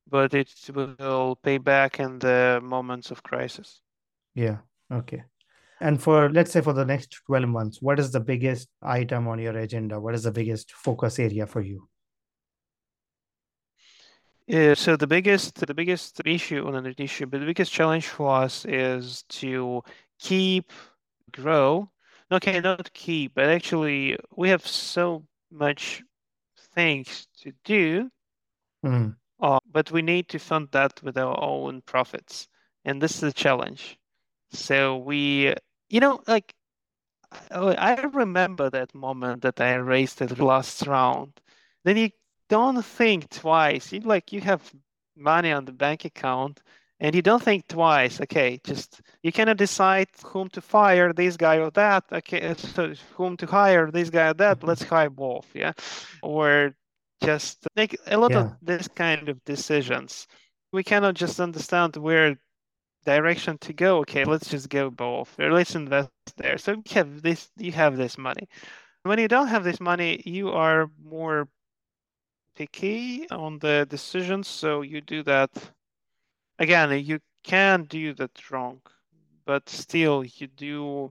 but 0.08 0.34
it 0.34 0.52
will 0.74 1.38
pay 1.42 1.58
back 1.58 2.00
in 2.00 2.20
the 2.20 2.60
moments 2.64 3.12
of 3.12 3.24
crisis. 3.24 3.82
Yeah. 4.36 4.58
Okay. 4.92 5.24
And 5.80 6.02
for 6.02 6.30
let's 6.30 6.52
say 6.52 6.62
for 6.62 6.74
the 6.74 6.86
next 6.86 7.18
12 7.26 7.48
months, 7.48 7.82
what 7.82 8.00
is 8.00 8.12
the 8.12 8.20
biggest 8.20 8.70
item 8.82 9.28
on 9.28 9.40
your 9.40 9.58
agenda? 9.58 10.00
What 10.00 10.14
is 10.14 10.24
the 10.24 10.32
biggest 10.32 10.72
focus 10.72 11.18
area 11.18 11.48
for 11.48 11.62
you? 11.62 11.88
Yeah, 14.52 14.74
so 14.74 14.98
the 14.98 15.08
biggest 15.08 15.66
the 15.66 15.74
biggest 15.74 16.22
issue 16.26 16.68
on 16.68 16.76
an 16.76 16.94
issue, 16.98 17.26
but 17.26 17.40
the 17.40 17.46
biggest 17.46 17.72
challenge 17.72 18.08
for 18.10 18.36
us 18.36 18.66
is 18.66 19.24
to 19.40 19.82
keep 20.20 20.74
grow. 21.32 21.90
Okay, 22.30 22.60
not 22.60 22.92
keep, 22.94 23.34
but 23.34 23.46
actually 23.46 24.18
we 24.36 24.50
have 24.50 24.68
so 24.68 25.26
much 25.52 26.04
things 26.76 27.28
to 27.44 27.54
do, 27.64 28.12
Mm. 28.86 29.16
uh, 29.40 29.60
but 29.72 29.90
we 29.92 30.02
need 30.02 30.28
to 30.30 30.40
fund 30.40 30.70
that 30.72 31.02
with 31.02 31.18
our 31.18 31.40
own 31.42 31.82
profits, 31.84 32.50
and 32.84 33.02
this 33.02 33.18
is 33.18 33.24
a 33.24 33.34
challenge. 33.34 33.98
So 34.52 34.98
we, 34.98 35.56
you 35.90 36.02
know, 36.02 36.22
like 36.28 36.54
I 37.32 38.02
remember 38.14 38.70
that 38.70 38.94
moment 38.96 39.42
that 39.44 39.62
I 39.62 39.76
raised 39.76 40.20
the 40.20 40.44
last 40.46 40.86
round. 40.88 41.40
Then 41.84 41.98
you 41.98 42.10
don't 42.52 42.84
think 42.84 43.30
twice. 43.30 43.94
You 43.94 44.02
like 44.02 44.34
you 44.34 44.42
have 44.42 44.62
money 45.16 45.52
on 45.54 45.64
the 45.66 45.72
bank 45.72 46.04
account 46.04 46.62
and 47.00 47.16
you 47.16 47.22
don't 47.22 47.42
think 47.42 47.68
twice. 47.68 48.20
Okay, 48.22 48.60
just 48.66 49.02
you 49.24 49.32
cannot 49.32 49.58
decide 49.58 50.10
whom 50.24 50.50
to 50.50 50.62
fire, 50.62 51.14
this 51.14 51.38
guy 51.38 51.58
or 51.60 51.72
that. 51.72 52.04
Okay, 52.12 52.54
so 52.58 52.94
whom 53.16 53.38
to 53.38 53.46
hire, 53.48 53.90
this 53.90 54.10
guy 54.10 54.28
or 54.28 54.34
that. 54.34 54.64
Let's 54.64 54.84
mm-hmm. 54.84 54.96
hire 54.96 55.10
both. 55.10 55.48
Yeah, 55.54 55.72
or 56.22 56.76
just 57.24 57.68
make 57.78 57.96
a 58.06 58.18
lot 58.18 58.32
Yeah. 58.32 58.42
of 58.42 58.58
this 58.62 58.88
kind 58.90 59.30
of 59.30 59.44
decisions. 59.46 60.28
We 60.74 60.84
cannot 60.84 61.16
just 61.16 61.40
understand 61.40 61.96
where 61.96 62.36
direction 63.06 63.58
to 63.60 63.74
go. 63.74 64.00
Okay, 64.00 64.26
let's 64.26 64.50
just 64.50 64.70
go 64.70 64.90
both. 64.90 65.40
Or 65.40 65.52
let's 65.54 65.76
invest 65.76 66.12
there. 66.36 66.58
So 66.58 66.74
you 66.74 66.84
have 66.96 67.22
this. 67.22 67.50
You 67.58 67.72
have 67.72 67.96
this 67.96 68.18
money. 68.18 68.48
When 69.04 69.20
you 69.20 69.30
don't 69.30 69.48
have 69.48 69.64
this 69.64 69.80
money, 69.80 70.22
you 70.26 70.50
are 70.52 70.92
more 71.02 71.48
picky 72.62 73.28
on 73.32 73.58
the 73.60 73.88
decisions. 73.90 74.48
So 74.48 74.82
you 74.82 75.02
do 75.02 75.24
that 75.24 75.50
again. 76.60 76.92
You 77.04 77.20
can 77.44 77.86
do 77.86 78.14
that 78.14 78.52
wrong, 78.52 78.82
but 79.46 79.68
still 79.68 80.24
you 80.24 80.48
do 80.48 81.10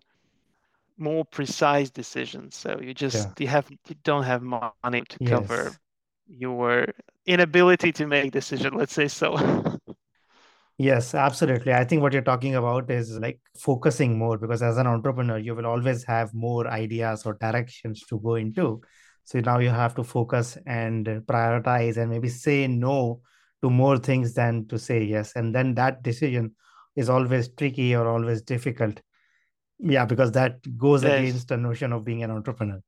more 0.97 1.25
precise 1.25 1.91
decisions. 1.91 2.57
So 2.57 2.79
you 2.81 2.95
just 2.95 3.27
Yeah. 3.27 3.35
you 3.39 3.49
have 3.49 3.67
you 3.71 3.97
don't 4.05 4.23
have 4.23 4.43
money 4.43 5.03
to 5.09 5.19
cover 5.25 5.73
your 6.29 6.87
inability 7.27 7.93
to 7.93 8.07
make 8.07 8.31
decision. 8.31 8.75
Let's 8.75 8.95
say 8.95 9.09
so. 9.09 9.37
Yes, 10.79 11.15
absolutely. 11.15 11.75
I 11.75 11.85
think 11.85 12.01
what 12.01 12.15
you're 12.15 12.23
talking 12.23 12.55
about 12.55 12.91
is 12.91 13.19
like 13.19 13.39
focusing 13.59 14.19
more 14.19 14.39
because 14.39 14.63
as 14.63 14.79
an 14.79 14.87
entrepreneur, 14.87 15.37
you 15.39 15.55
will 15.55 15.67
always 15.67 16.05
have 16.05 16.33
more 16.33 16.67
ideas 16.69 17.27
or 17.27 17.35
directions 17.35 18.01
to 18.09 18.19
go 18.19 18.37
into. 18.37 18.81
So 19.31 19.39
now 19.39 19.61
you 19.61 19.69
have 19.69 19.95
to 19.95 20.03
focus 20.03 20.59
and 20.67 21.07
prioritize 21.07 21.99
and 21.99 22.11
maybe 22.11 22.29
say 22.29 22.67
no 22.67 23.21
to 23.63 23.71
more 23.71 23.97
things 23.97 24.35
than 24.35 24.67
to 24.67 24.77
say 24.77 25.05
yes. 25.05 25.35
And 25.37 25.55
then 25.55 25.77
that 25.77 26.03
decision 26.03 26.57
is 26.97 27.09
always 27.09 27.49
tricky 27.55 27.95
or 27.95 28.09
always 28.09 28.43
difficult. 28.43 29.01
Yeah, 29.79 30.05
because 30.05 30.33
that 30.33 30.77
goes 30.77 31.05
is. 31.05 31.11
against 31.13 31.47
the 31.47 31.57
notion 31.59 31.93
of 31.93 32.05
being 32.05 32.25
an 32.25 32.33
entrepreneur. 32.33 32.81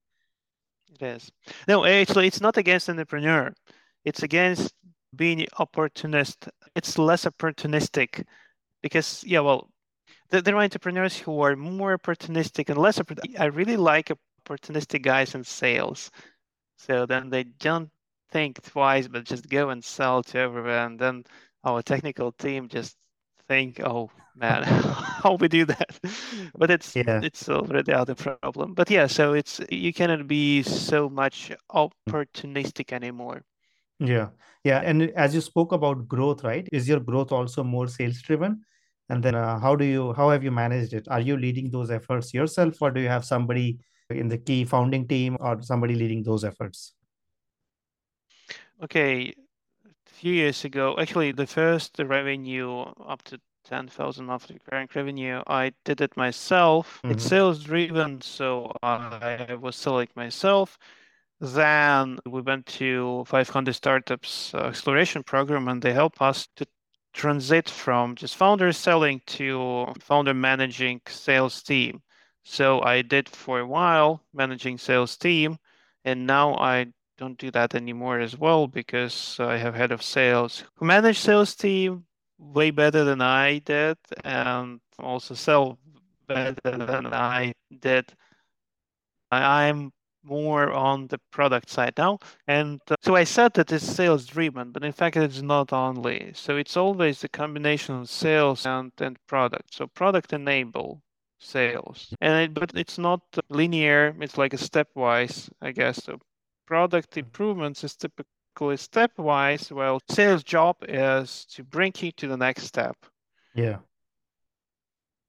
Yes. 1.01 1.31
No, 1.69 1.85
eh, 1.85 2.01
actually, 2.01 2.27
it's 2.27 2.41
not 2.41 2.57
against 2.57 2.91
entrepreneur. 2.91 3.55
It's 4.05 4.25
against 4.25 4.75
being 5.15 5.47
opportunist. 5.61 6.49
It's 6.75 6.99
less 6.99 7.25
opportunistic 7.25 8.25
because, 8.83 9.23
yeah, 9.25 9.41
well, 9.41 9.71
there 10.31 10.57
are 10.57 10.63
entrepreneurs 10.63 11.17
who 11.17 11.41
are 11.41 11.55
more 11.55 11.97
opportunistic 11.97 12.69
and 12.69 12.79
less. 12.79 12.99
oppor- 12.99 13.39
I 13.39 13.45
really 13.45 13.77
like 13.77 14.11
opportunistic 14.45 15.03
guys 15.03 15.37
in 15.37 15.45
sales. 15.45 16.11
So 16.83 17.07
then 17.07 17.31
they 17.31 17.45
don't 17.45 17.91
think 18.31 18.63
twice, 18.63 19.09
but 19.09 19.25
just 19.25 19.49
go 19.49 19.71
and 19.71 19.83
sell 19.85 20.23
to 20.25 20.39
everyone. 20.39 20.97
Then 20.99 21.25
our 21.65 21.83
technical 21.83 22.33
team 22.33 22.69
just 22.69 22.97
think, 23.49 23.81
oh 23.81 24.11
man, 24.35 24.63
how 25.23 25.35
we 25.35 25.49
do 25.49 25.65
that? 25.67 25.99
But 26.55 26.71
it's 26.71 26.95
Yeah. 26.95 27.23
it's 27.23 27.49
already 27.49 27.93
other 27.93 28.15
problem. 28.15 28.75
But 28.75 28.91
yeah, 28.91 29.07
so 29.07 29.33
it's 29.35 29.61
you 29.71 29.93
cannot 29.93 30.27
be 30.29 30.63
so 30.63 31.09
much 31.09 31.53
opportunistic 31.71 32.93
anymore. 32.93 33.45
Yeah. 33.99 34.29
Yeah. 34.65 34.81
And 34.85 35.11
as 35.13 35.35
you 35.35 35.41
spoke 35.41 35.73
about 35.73 36.09
growth, 36.09 36.45
right? 36.45 36.69
Is 36.73 36.89
your 36.89 37.01
growth 37.01 37.33
also 37.33 37.63
more 37.63 37.89
sales 37.89 38.21
driven? 38.23 38.63
And 39.09 39.23
then 39.23 39.35
uh, 39.35 39.59
how 39.61 39.77
do 39.77 39.85
you, 39.85 40.13
how 40.15 40.31
have 40.31 40.43
you 40.43 40.51
managed 40.51 40.93
it? 40.95 41.07
Are 41.09 41.21
you 41.21 41.37
leading 41.37 41.71
those 41.71 41.91
efforts 41.91 42.33
yourself 42.35 42.81
or 42.81 42.91
do 42.91 43.01
you 43.01 43.09
have 43.09 43.25
somebody 43.25 43.79
in 44.13 44.29
the 44.29 44.39
key 44.39 44.65
founding 44.65 45.07
team 45.09 45.37
or 45.41 45.63
somebody 45.63 45.95
leading 45.95 46.23
those 46.23 46.45
efforts? 46.45 46.95
Okay, 48.83 49.35
a 49.87 50.11
few 50.11 50.33
years 50.33 50.65
ago, 50.65 50.97
actually, 50.99 51.33
the 51.33 51.47
first 51.47 51.99
revenue 51.99 52.81
up 52.81 53.23
to 53.25 53.41
10,000 53.65 54.27
monthly 54.27 54.57
recurring 54.57 54.89
revenue, 54.95 55.43
I 55.47 55.73
did 55.85 56.01
it 56.01 56.17
myself. 56.17 57.01
It's 57.09 57.25
Mhm. 57.25 57.29
sales 57.29 57.65
driven, 57.65 58.21
so 58.21 58.73
I 58.83 59.55
was 59.61 59.77
selling 59.77 60.09
myself. 60.17 60.79
Then 61.41 62.19
we 62.27 62.41
went 62.43 62.67
to 62.79 63.25
500 63.27 63.75
Startups 63.75 64.55
uh, 64.55 64.59
Exploration 64.69 65.23
Program, 65.25 65.69
and 65.69 65.83
they 65.83 65.93
help 65.93 66.21
us 66.23 66.49
to 66.57 66.67
transit 67.15 67.69
from 67.71 68.17
just 68.17 68.37
founder 68.37 68.73
selling 68.73 69.21
to 69.27 69.93
founder 70.01 70.35
managing 70.35 71.01
sales 71.09 71.63
team. 71.63 72.03
So 72.43 72.83
I 72.83 73.03
did 73.03 73.29
for 73.29 73.61
a 73.61 73.67
while 73.67 74.23
managing 74.33 74.79
sales 74.79 75.17
team, 75.17 75.59
and 76.05 76.27
now 76.27 76.55
I 76.57 76.87
don't 77.19 77.39
do 77.39 77.51
that 77.53 77.75
anymore 77.75 78.19
as 78.19 78.37
well 78.37 78.67
because 78.67 79.37
I 79.39 79.57
have 79.57 79.75
head 79.75 79.93
of 79.93 80.03
sales 80.03 80.65
who 80.75 80.87
manage 80.87 81.19
sales 81.19 81.55
team 81.55 82.05
way 82.39 82.71
better 82.71 83.05
than 83.05 83.21
I 83.21 83.59
did 83.59 83.97
and 84.25 84.81
also 84.99 85.35
sell 85.35 85.79
better 86.27 86.57
than 86.65 87.07
I 87.13 87.53
did. 87.81 88.13
I'm 89.31 89.93
more 90.25 90.73
on 90.73 91.09
the 91.09 91.19
product 91.31 91.69
side 91.71 91.95
now. 91.97 92.19
And 92.47 92.81
uh, 92.91 92.97
so 93.01 93.17
I 93.17 93.25
said 93.25 93.55
that 93.55 93.73
it's 93.73 93.85
sales 93.85 94.27
driven, 94.27 94.71
but 94.71 94.85
in 94.85 94.93
fact, 94.93 95.17
it's 95.17 95.43
not 95.43 95.73
only. 95.73 96.33
So 96.35 96.57
it's 96.57 96.77
always 96.77 97.25
a 97.25 97.29
combination 97.29 97.97
of 97.97 98.11
sales 98.11 98.67
and, 98.67 98.93
and 98.99 99.19
product. 99.27 99.75
So 99.75 99.87
product 99.87 100.33
enable 100.33 101.03
sales. 101.43 102.15
And 102.21 102.35
it, 102.45 102.55
but 102.55 102.73
it's 102.75 102.99
not 102.99 103.21
linear, 103.49 104.15
it's 104.21 104.39
like 104.39 104.55
a 104.55 104.59
stepwise, 104.59 105.51
I 105.61 105.73
guess. 105.73 106.05
So 106.05 106.19
product 106.67 107.15
hmm. 107.15 107.21
improvements 107.21 107.85
is 107.85 107.97
typically 107.97 108.77
stepwise, 108.77 109.71
while 109.71 110.01
sales 110.09 110.43
job 110.43 110.77
is 110.89 111.45
to 111.55 111.65
bring 111.65 111.93
you 111.99 112.13
to 112.13 112.29
the 112.29 112.37
next 112.37 112.65
step. 112.65 112.97
Yeah. 113.55 113.79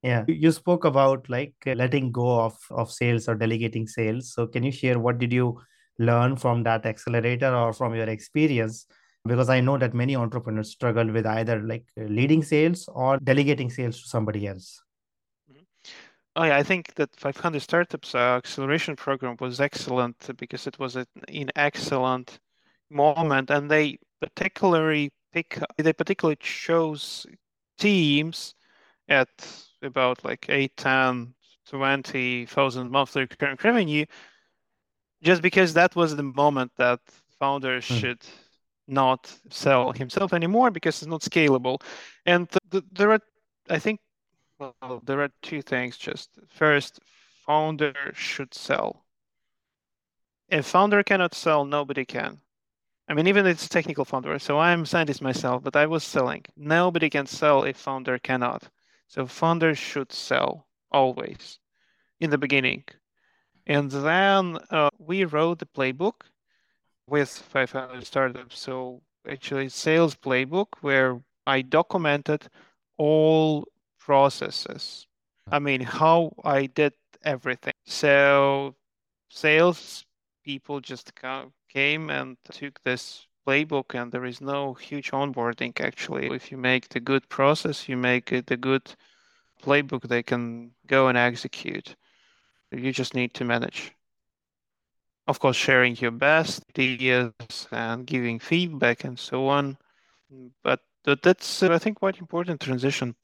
Yeah. 0.01 0.25
You- 0.27 0.51
spoke 0.51 0.85
about 0.85 1.29
like 1.29 1.55
letting 1.65 2.11
go 2.11 2.41
of, 2.41 2.57
of 2.69 2.91
sales 2.91 3.27
or 3.27 3.35
delegating 3.35 3.87
sales. 3.87 4.33
So 4.33 4.47
can 4.47 4.63
you 4.63 4.71
share 4.71 4.99
what 4.99 5.17
did 5.17 5.31
you 5.31 5.61
learn 5.99 6.35
from 6.35 6.63
that 6.63 6.85
accelerator 6.85 7.53
or 7.55 7.71
from 7.71 7.95
your 7.95 8.09
experience 8.09 8.87
because 9.25 9.49
I 9.49 9.61
know 9.61 9.77
that 9.77 9.93
many 9.93 10.15
entrepreneurs 10.15 10.71
struggle 10.71 11.09
with 11.09 11.25
either 11.25 11.61
like 11.61 11.85
leading 11.95 12.43
sales 12.43 12.89
or 12.89 13.17
delegating 13.19 13.69
sales 13.69 14.01
to 14.01 14.09
somebody 14.09 14.47
else. 14.47 14.81
Oh 16.35 16.43
yeah, 16.43 16.57
I 16.57 16.63
think 16.63 16.95
that 16.95 17.15
500 17.15 17.61
Startups 17.61 18.15
uh, 18.15 18.37
acceleration 18.37 18.95
program 18.95 19.37
was 19.39 19.61
excellent 19.61 20.35
because 20.37 20.65
it 20.65 20.79
was 20.79 20.95
an 20.95 21.05
excellent 21.55 22.39
moment, 22.89 23.51
and 23.51 23.69
they 23.69 23.99
particularly 24.19 25.11
pick 25.31 25.59
they 25.77 25.93
particularly 25.93 26.37
chose 26.39 27.25
teams 27.77 28.55
at 29.09 29.29
about 29.81 30.23
like 30.23 30.45
8, 30.49 30.75
10, 30.77 31.33
20,000 31.69 32.91
monthly 32.91 33.21
recurring 33.23 33.57
revenue, 33.63 34.05
just 35.21 35.41
because 35.41 35.73
that 35.73 35.95
was 35.95 36.15
the 36.15 36.23
moment 36.23 36.71
that 36.77 36.99
founder 37.39 37.79
mm. 37.79 37.81
should 37.83 38.21
not 38.87 39.31
sell 39.49 39.91
himself 39.91 40.33
anymore 40.33 40.71
because 40.71 41.01
it's 41.01 41.09
not 41.09 41.21
scalable. 41.21 41.81
And 42.25 42.49
th- 42.71 42.83
there 42.91 43.11
are, 43.11 43.19
I 43.69 43.79
think, 43.79 43.99
well, 44.81 45.01
there 45.03 45.21
are 45.21 45.29
two 45.41 45.61
things. 45.61 45.97
Just 45.97 46.39
first, 46.49 46.99
founder 47.45 47.93
should 48.13 48.53
sell. 48.53 49.05
If 50.49 50.65
founder 50.65 51.03
cannot 51.03 51.33
sell, 51.33 51.65
nobody 51.65 52.05
can. 52.05 52.41
I 53.07 53.13
mean, 53.13 53.27
even 53.27 53.45
it's 53.45 53.67
technical 53.67 54.05
founder. 54.05 54.37
So 54.39 54.59
I'm 54.59 54.85
scientist 54.85 55.21
myself, 55.21 55.63
but 55.63 55.75
I 55.75 55.85
was 55.85 56.03
selling. 56.03 56.43
Nobody 56.55 57.09
can 57.09 57.25
sell 57.25 57.63
if 57.63 57.77
founder 57.77 58.17
cannot. 58.17 58.69
So 59.07 59.27
founder 59.27 59.75
should 59.75 60.11
sell 60.11 60.67
always 60.91 61.59
in 62.19 62.29
the 62.29 62.37
beginning. 62.37 62.85
And 63.65 63.91
then 63.91 64.57
uh, 64.69 64.89
we 64.97 65.25
wrote 65.25 65.59
the 65.59 65.65
playbook 65.65 66.21
with 67.07 67.29
500 67.29 68.05
startups. 68.05 68.59
So 68.59 69.01
actually, 69.29 69.69
sales 69.69 70.15
playbook 70.15 70.67
where 70.81 71.21
I 71.45 71.61
documented 71.61 72.47
all 72.97 73.67
processes. 74.05 75.07
I 75.51 75.59
mean, 75.59 75.81
how 75.81 76.33
I 76.43 76.65
did 76.67 76.93
everything. 77.23 77.73
So 77.85 78.75
sales 79.29 80.05
people 80.43 80.81
just 80.81 81.11
came 81.69 82.09
and 82.09 82.37
took 82.51 82.81
this 82.83 83.27
playbook 83.47 83.95
and 83.95 84.11
there 84.11 84.25
is 84.25 84.41
no 84.41 84.73
huge 84.73 85.11
onboarding 85.11 85.79
actually. 85.79 86.27
If 86.27 86.51
you 86.51 86.57
make 86.57 86.89
the 86.89 86.99
good 86.99 87.27
process, 87.29 87.87
you 87.89 87.97
make 87.97 88.31
it 88.31 88.51
a 88.51 88.57
good 88.57 88.95
playbook 89.61 90.07
they 90.07 90.23
can 90.23 90.71
go 90.87 91.07
and 91.07 91.17
execute. 91.17 91.95
You 92.71 92.91
just 92.91 93.13
need 93.13 93.33
to 93.35 93.45
manage 93.45 93.93
of 95.25 95.39
course, 95.39 95.55
sharing 95.55 95.95
your 95.95 96.11
best 96.11 96.63
ideas 96.77 97.31
and 97.71 98.05
giving 98.05 98.39
feedback 98.39 99.05
and 99.05 99.17
so 99.17 99.47
on. 99.47 99.77
But 100.63 100.81
that's, 101.05 101.63
I 101.63 101.79
think, 101.79 101.99
quite 101.99 102.19
important 102.19 102.59
transition 102.59 103.15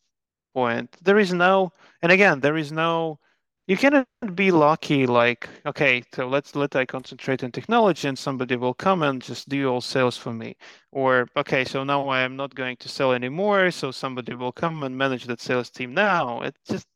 point. 0.53 0.95
There 1.01 1.19
is 1.19 1.33
no, 1.33 1.71
and 2.01 2.11
again, 2.11 2.39
there 2.39 2.57
is 2.57 2.71
no, 2.71 3.19
you 3.67 3.77
cannot 3.77 4.07
be 4.35 4.51
lucky 4.51 5.05
like, 5.05 5.49
okay, 5.65 6.03
so 6.13 6.27
let's 6.27 6.55
let 6.55 6.75
I 6.75 6.85
concentrate 6.85 7.43
on 7.43 7.51
technology 7.51 8.07
and 8.07 8.17
somebody 8.17 8.55
will 8.55 8.73
come 8.73 9.03
and 9.03 9.21
just 9.21 9.49
do 9.49 9.69
all 9.69 9.81
sales 9.81 10.17
for 10.17 10.33
me. 10.33 10.55
Or, 10.91 11.27
okay, 11.37 11.65
so 11.65 11.83
now 11.83 12.09
I 12.09 12.21
am 12.21 12.35
not 12.35 12.55
going 12.55 12.77
to 12.77 12.89
sell 12.89 13.13
anymore, 13.13 13.71
so 13.71 13.91
somebody 13.91 14.33
will 14.33 14.51
come 14.51 14.83
and 14.83 14.97
manage 14.97 15.25
that 15.25 15.41
sales 15.41 15.69
team 15.69 15.93
now. 15.93 16.41
It's 16.41 16.59
just 16.67 16.87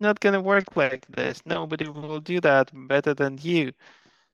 not 0.00 0.20
going 0.20 0.34
to 0.34 0.40
work 0.40 0.76
like 0.76 1.06
this. 1.08 1.42
Nobody 1.46 1.88
will 1.88 2.20
do 2.20 2.40
that 2.40 2.70
better 2.74 3.14
than 3.14 3.38
you 3.40 3.72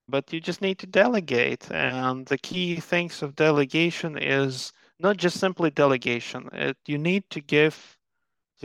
but 0.09 0.33
you 0.33 0.41
just 0.41 0.61
need 0.61 0.79
to 0.79 0.87
delegate. 0.87 1.71
And 1.71 2.27
the 2.27 2.39
key 2.39 2.77
things 2.77 3.23
of 3.23 3.37
delegation 3.37 4.19
is 4.19 4.73
not 5.01 5.17
just 5.17 5.39
simply 5.41 5.71
delegation. 5.71 6.49
It, 6.53 6.77
you 6.87 6.99
need 6.99 7.29
to 7.31 7.41
give 7.41 7.94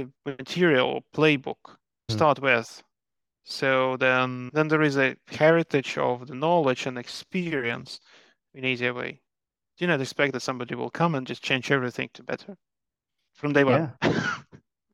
the 0.04 0.10
material 0.26 1.04
playbook 1.16 1.62
mm. 1.66 1.76
start 2.12 2.40
with. 2.40 2.84
So 3.44 3.98
then, 3.98 4.52
then 4.54 4.68
there 4.68 4.82
is 4.82 4.98
a 4.98 5.16
heritage 5.28 5.98
of 5.98 6.28
the 6.28 6.36
knowledge 6.36 6.86
and 6.86 6.98
experience 6.98 8.00
in 8.54 8.66
easier 8.66 8.94
way. 8.94 9.22
Do 9.78 9.86
you 9.86 9.88
not 9.88 10.02
expect 10.02 10.34
that 10.34 10.42
somebody 10.42 10.76
will 10.76 10.90
come 10.90 11.16
and 11.16 11.26
just 11.26 11.44
change 11.44 11.72
everything 11.72 12.10
to 12.14 12.24
better 12.24 12.58
from 13.34 13.54
day 13.54 13.64
one. 13.64 13.94
Yeah. 14.04 14.34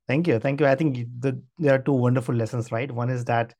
Thank 0.07 0.27
you. 0.27 0.37
Thank 0.39 0.61
you. 0.61 0.67
I 0.67 0.75
think 0.75 1.07
the, 1.19 1.41
there 1.57 1.73
are 1.73 1.79
two 1.79 1.93
wonderful 1.93 2.35
lessons, 2.35 2.71
right? 2.71 2.91
One 2.91 3.09
is 3.09 3.25
that 3.25 3.55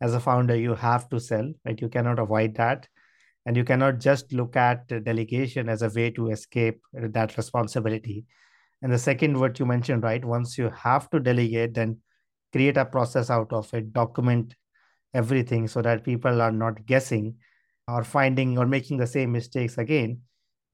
as 0.00 0.14
a 0.14 0.20
founder 0.20 0.56
you 0.56 0.74
have 0.74 1.08
to 1.10 1.20
sell 1.20 1.52
right 1.64 1.80
you 1.80 1.88
cannot 1.88 2.18
avoid 2.18 2.54
that 2.56 2.88
and 3.46 3.56
you 3.56 3.64
cannot 3.64 4.00
just 4.00 4.32
look 4.32 4.56
at 4.56 4.86
delegation 5.04 5.68
as 5.68 5.82
a 5.82 5.88
way 5.88 6.10
to 6.10 6.30
escape 6.30 6.80
that 6.92 7.36
responsibility 7.36 8.24
and 8.82 8.92
the 8.92 8.98
second 8.98 9.38
what 9.38 9.58
you 9.58 9.66
mentioned 9.66 10.02
right 10.02 10.24
once 10.24 10.56
you 10.56 10.70
have 10.70 11.08
to 11.10 11.20
delegate 11.20 11.74
then 11.74 11.98
create 12.52 12.76
a 12.76 12.84
process 12.84 13.30
out 13.30 13.52
of 13.52 13.72
it 13.74 13.92
document 13.92 14.54
everything 15.14 15.66
so 15.66 15.82
that 15.82 16.04
people 16.04 16.40
are 16.40 16.52
not 16.52 16.84
guessing 16.86 17.34
or 17.88 18.04
finding 18.04 18.56
or 18.58 18.66
making 18.66 18.96
the 18.96 19.06
same 19.06 19.32
mistakes 19.32 19.78
again 19.78 20.20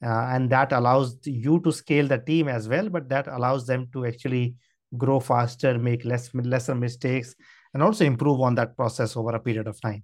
uh, 0.05 0.29
and 0.31 0.51
that 0.51 0.73
allows 0.73 1.19
you 1.25 1.59
to 1.61 1.73
scale 1.73 2.07
the 2.07 2.19
team 2.19 2.49
as 2.49 2.69
well 2.69 2.89
but 2.89 3.09
that 3.09 3.27
allows 3.29 3.67
them 3.67 3.89
to 3.93 4.05
actually 4.05 4.55
grow 4.97 5.19
faster 5.19 5.79
make 5.79 6.05
less 6.05 6.33
lesser 6.35 6.75
mistakes 6.75 7.35
and 7.77 7.83
also 7.83 8.07
improve 8.07 8.41
on 8.41 8.55
that 8.55 8.75
process 8.75 9.19
over 9.19 9.33
a 9.37 9.39
period 9.41 9.67
of 9.67 9.79
time. 9.81 10.03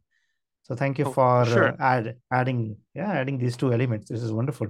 So 0.63 0.75
thank 0.75 0.99
you 0.99 1.07
oh, 1.07 1.13
for 1.13 1.47
sure. 1.47 1.69
uh, 1.69 1.77
add, 1.81 2.17
adding 2.31 2.77
yeah 2.95 3.13
adding 3.13 3.39
these 3.39 3.57
two 3.57 3.73
elements. 3.73 4.11
This 4.11 4.23
is 4.23 4.31
wonderful. 4.31 4.69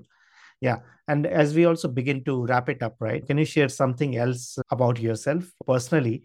Yeah, 0.62 0.78
and 1.08 1.26
as 1.26 1.54
we 1.54 1.64
also 1.64 1.88
begin 1.88 2.22
to 2.24 2.46
wrap 2.46 2.68
it 2.68 2.84
up, 2.84 2.94
right? 3.00 3.26
Can 3.26 3.36
you 3.36 3.44
share 3.44 3.68
something 3.68 4.16
else 4.16 4.58
about 4.70 5.00
yourself 5.00 5.50
personally, 5.66 6.22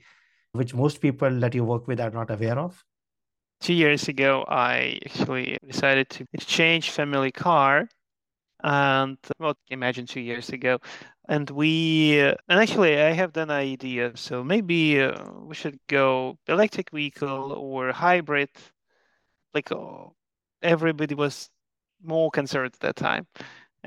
which 0.52 0.76
most 0.76 1.02
people 1.02 1.40
that 1.40 1.56
you 1.56 1.64
work 1.64 1.88
with 1.88 2.00
are 2.00 2.12
not 2.12 2.30
aware 2.30 2.60
of? 2.60 2.84
Two 3.62 3.74
years 3.74 4.08
ago, 4.08 4.46
I 4.48 5.00
actually 5.04 5.58
decided 5.66 6.12
to 6.12 6.26
change 6.38 6.92
family 6.92 7.32
car 7.32 7.90
and 8.64 9.18
well 9.40 9.56
imagine 9.70 10.06
two 10.06 10.20
years 10.20 10.50
ago 10.50 10.80
and 11.30 11.48
we 11.52 12.20
and 12.20 12.36
actually 12.50 13.00
i 13.00 13.12
have 13.12 13.38
an 13.38 13.52
idea 13.52 14.12
so 14.16 14.44
maybe 14.44 15.00
uh, 15.00 15.14
we 15.44 15.54
should 15.54 15.78
go 15.88 16.36
electric 16.48 16.90
vehicle 16.90 17.52
or 17.52 17.92
hybrid 17.92 18.50
like 19.54 19.72
oh, 19.72 20.16
everybody 20.64 21.14
was 21.14 21.52
more 22.04 22.32
concerned 22.32 22.74
at 22.74 22.80
that 22.80 22.96
time 22.96 23.28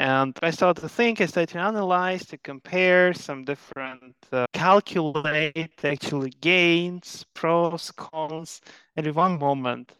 and 0.00 0.38
i 0.42 0.50
started 0.50 0.80
to 0.80 0.88
think 0.88 1.20
i 1.20 1.26
started 1.26 1.52
to 1.52 1.58
analyze 1.58 2.24
to 2.26 2.38
compare 2.38 3.12
some 3.12 3.44
different 3.44 4.14
uh, 4.32 4.46
calculate 4.52 5.84
actually 5.84 6.30
gains 6.40 7.24
pros 7.34 7.90
cons 7.92 8.60
and 8.96 9.06
in 9.06 9.14
one 9.14 9.38
moment 9.38 9.92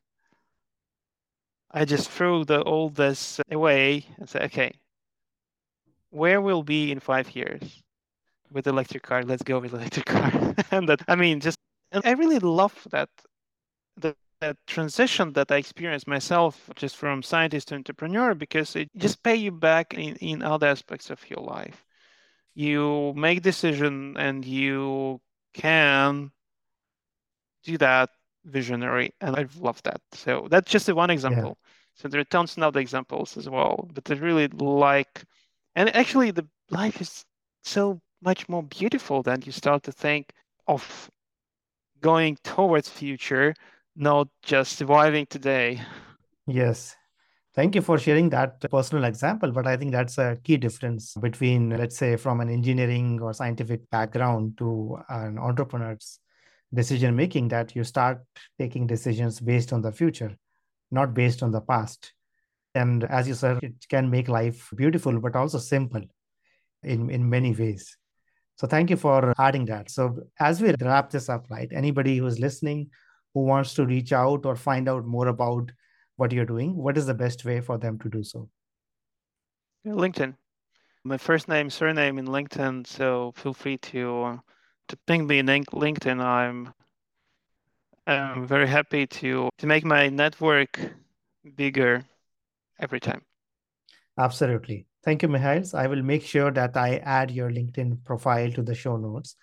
I 1.73 1.85
just 1.85 2.11
threw 2.11 2.45
the 2.45 2.63
all 2.63 2.89
this 2.91 3.41
away 3.51 4.05
and 4.19 4.29
said, 4.29 4.43
okay, 4.45 4.73
where 6.11 6.41
will 6.41 6.65
be 6.65 6.91
in 6.91 6.99
five 6.99 7.31
years 7.37 7.83
with 8.51 8.67
electric 8.67 9.05
car? 9.05 9.23
Let's 9.23 9.45
go 9.45 9.61
with 9.61 9.73
electric 9.73 10.07
car. 10.07 10.55
and 10.73 10.89
that 10.89 11.03
I 11.07 11.15
mean, 11.15 11.39
just 11.39 11.59
and 11.93 12.03
I 12.05 12.13
really 12.13 12.41
love 12.41 12.89
that 12.91 13.09
that 14.41 14.57
transition 14.67 15.33
that 15.35 15.51
I 15.53 15.57
experienced 15.57 16.09
myself 16.09 16.71
just 16.75 16.97
from 16.97 17.23
scientist 17.23 17.69
to 17.69 17.75
entrepreneur 17.75 18.35
because 18.35 18.75
it 18.77 18.89
just 18.97 19.23
pay 19.23 19.37
you 19.37 19.53
back 19.53 19.95
in, 19.95 20.17
in 20.17 20.43
other 20.43 20.67
aspects 20.67 21.11
of 21.11 21.29
your 21.29 21.41
life. 21.41 21.85
You 22.55 23.13
make 23.17 23.43
decision 23.43 24.17
and 24.17 24.45
you 24.45 25.21
can 25.55 26.33
do 27.65 27.77
that 27.79 28.11
visionary, 28.45 29.13
and 29.21 29.37
I 29.37 29.47
love 29.59 29.83
that. 29.83 30.01
So 30.13 30.49
that's 30.51 30.71
just 30.71 30.93
one 30.93 31.11
example. 31.11 31.59
Yeah. 31.61 31.71
So 31.95 32.09
there 32.09 32.21
are 32.21 32.25
tons 32.25 32.57
of 32.57 32.63
other 32.63 32.81
examples 32.81 33.37
as 33.37 33.49
well, 33.49 33.89
but 33.93 34.11
I 34.11 34.15
really 34.15 34.49
like, 34.49 35.25
and 35.77 35.95
actually 35.95 36.31
the 36.31 36.47
life 36.71 37.01
is 37.01 37.25
so 37.63 38.01
much 38.23 38.49
more 38.49 38.63
beautiful 38.63 39.23
than 39.23 39.43
you 39.43 39.53
start 39.53 39.83
to 39.83 39.93
think 39.93 40.33
of 40.67 41.11
going 42.01 42.39
towards 42.43 42.89
future, 42.89 43.55
not 44.01 44.29
just 44.43 44.79
surviving 44.79 45.27
today. 45.27 45.81
Yes. 46.47 46.97
Thank 47.55 47.75
you 47.75 47.83
for 47.83 47.99
sharing 47.99 48.31
that 48.31 48.61
personal 48.71 49.05
example. 49.05 49.53
But 49.53 49.67
I 49.67 49.77
think 49.77 49.93
that's 49.93 50.17
a 50.19 50.39
key 50.43 50.57
difference 50.57 51.15
between, 51.15 51.71
let's 51.71 51.99
say, 51.99 52.17
from 52.17 52.41
an 52.41 52.49
engineering 52.49 53.21
or 53.21 53.35
scientific 53.35 53.89
background 53.91 54.57
to 54.59 54.99
an 55.09 55.39
entrepreneur's 55.39 56.19
decision 56.73 57.15
making 57.15 57.49
that 57.49 57.77
you 57.77 57.85
start 57.85 58.23
taking 58.59 58.87
decisions 58.87 59.39
based 59.39 59.73
on 59.73 59.83
the 59.83 59.93
future, 59.93 60.35
not 60.91 61.13
based 61.13 61.43
on 61.43 61.51
the 61.51 61.61
past. 61.61 62.15
And 62.75 63.05
as 63.05 63.29
you 63.29 63.35
said, 63.35 63.59
it 63.63 63.87
can 63.89 64.09
make 64.09 64.29
life 64.29 64.71
beautiful, 64.77 65.21
but 65.21 65.37
also 65.37 65.59
simple 65.59 66.03
in, 66.85 67.11
in 67.11 67.29
many 67.29 67.53
ways. 67.53 67.99
So 68.57 68.67
thank 68.67 68.91
you 68.91 68.97
for 68.97 69.35
adding 69.39 69.67
that. 69.67 69.91
So 69.91 70.21
as 70.39 70.63
we 70.63 70.73
wrap 70.81 71.11
this 71.11 71.29
up, 71.29 71.47
right, 71.51 71.69
anybody 71.73 72.19
who's 72.19 72.39
listening 72.39 72.91
who 73.35 73.45
wants 73.45 73.75
to 73.75 73.87
reach 73.87 74.13
out 74.13 74.45
or 74.45 74.57
find 74.57 74.89
out 74.89 75.07
more 75.07 75.29
about 75.29 75.71
what 76.17 76.33
you're 76.33 76.47
doing, 76.47 76.77
what 76.77 76.99
is 76.99 77.07
the 77.07 77.15
best 77.15 77.45
way 77.45 77.61
for 77.61 77.79
them 77.79 77.99
to 77.99 78.09
do 78.09 78.23
so? 78.23 78.49
LinkedIn. 79.87 80.35
my 81.05 81.17
first 81.17 81.49
name, 81.49 81.71
surname 81.71 82.19
in 82.19 82.27
LinkedIn. 82.27 82.87
So 82.87 83.33
feel 83.37 83.55
free 83.55 83.79
to 83.79 84.41
to 84.89 84.97
ping 85.07 85.27
me 85.27 85.39
in 85.39 85.47
LinkedIn. 85.47 86.23
I'm 86.23 86.75
I'm 88.07 88.47
very 88.47 88.67
happy 88.67 89.07
to 89.07 89.49
to 89.59 89.67
make 89.67 89.85
my 89.85 90.09
network 90.09 90.79
bigger 91.57 92.05
every 92.79 93.01
time. 93.01 93.23
Absolutely. 94.19 94.87
Thank 95.03 95.23
you, 95.23 95.29
Mihails. 95.29 95.75
I 95.75 95.87
will 95.87 96.03
make 96.03 96.23
sure 96.23 96.51
that 96.51 96.77
I 96.77 96.97
add 96.97 97.31
your 97.31 97.51
LinkedIn 97.51 98.05
profile 98.05 98.53
to 98.53 98.63
the 98.63 98.75
show 98.75 98.97
notes 98.97 99.37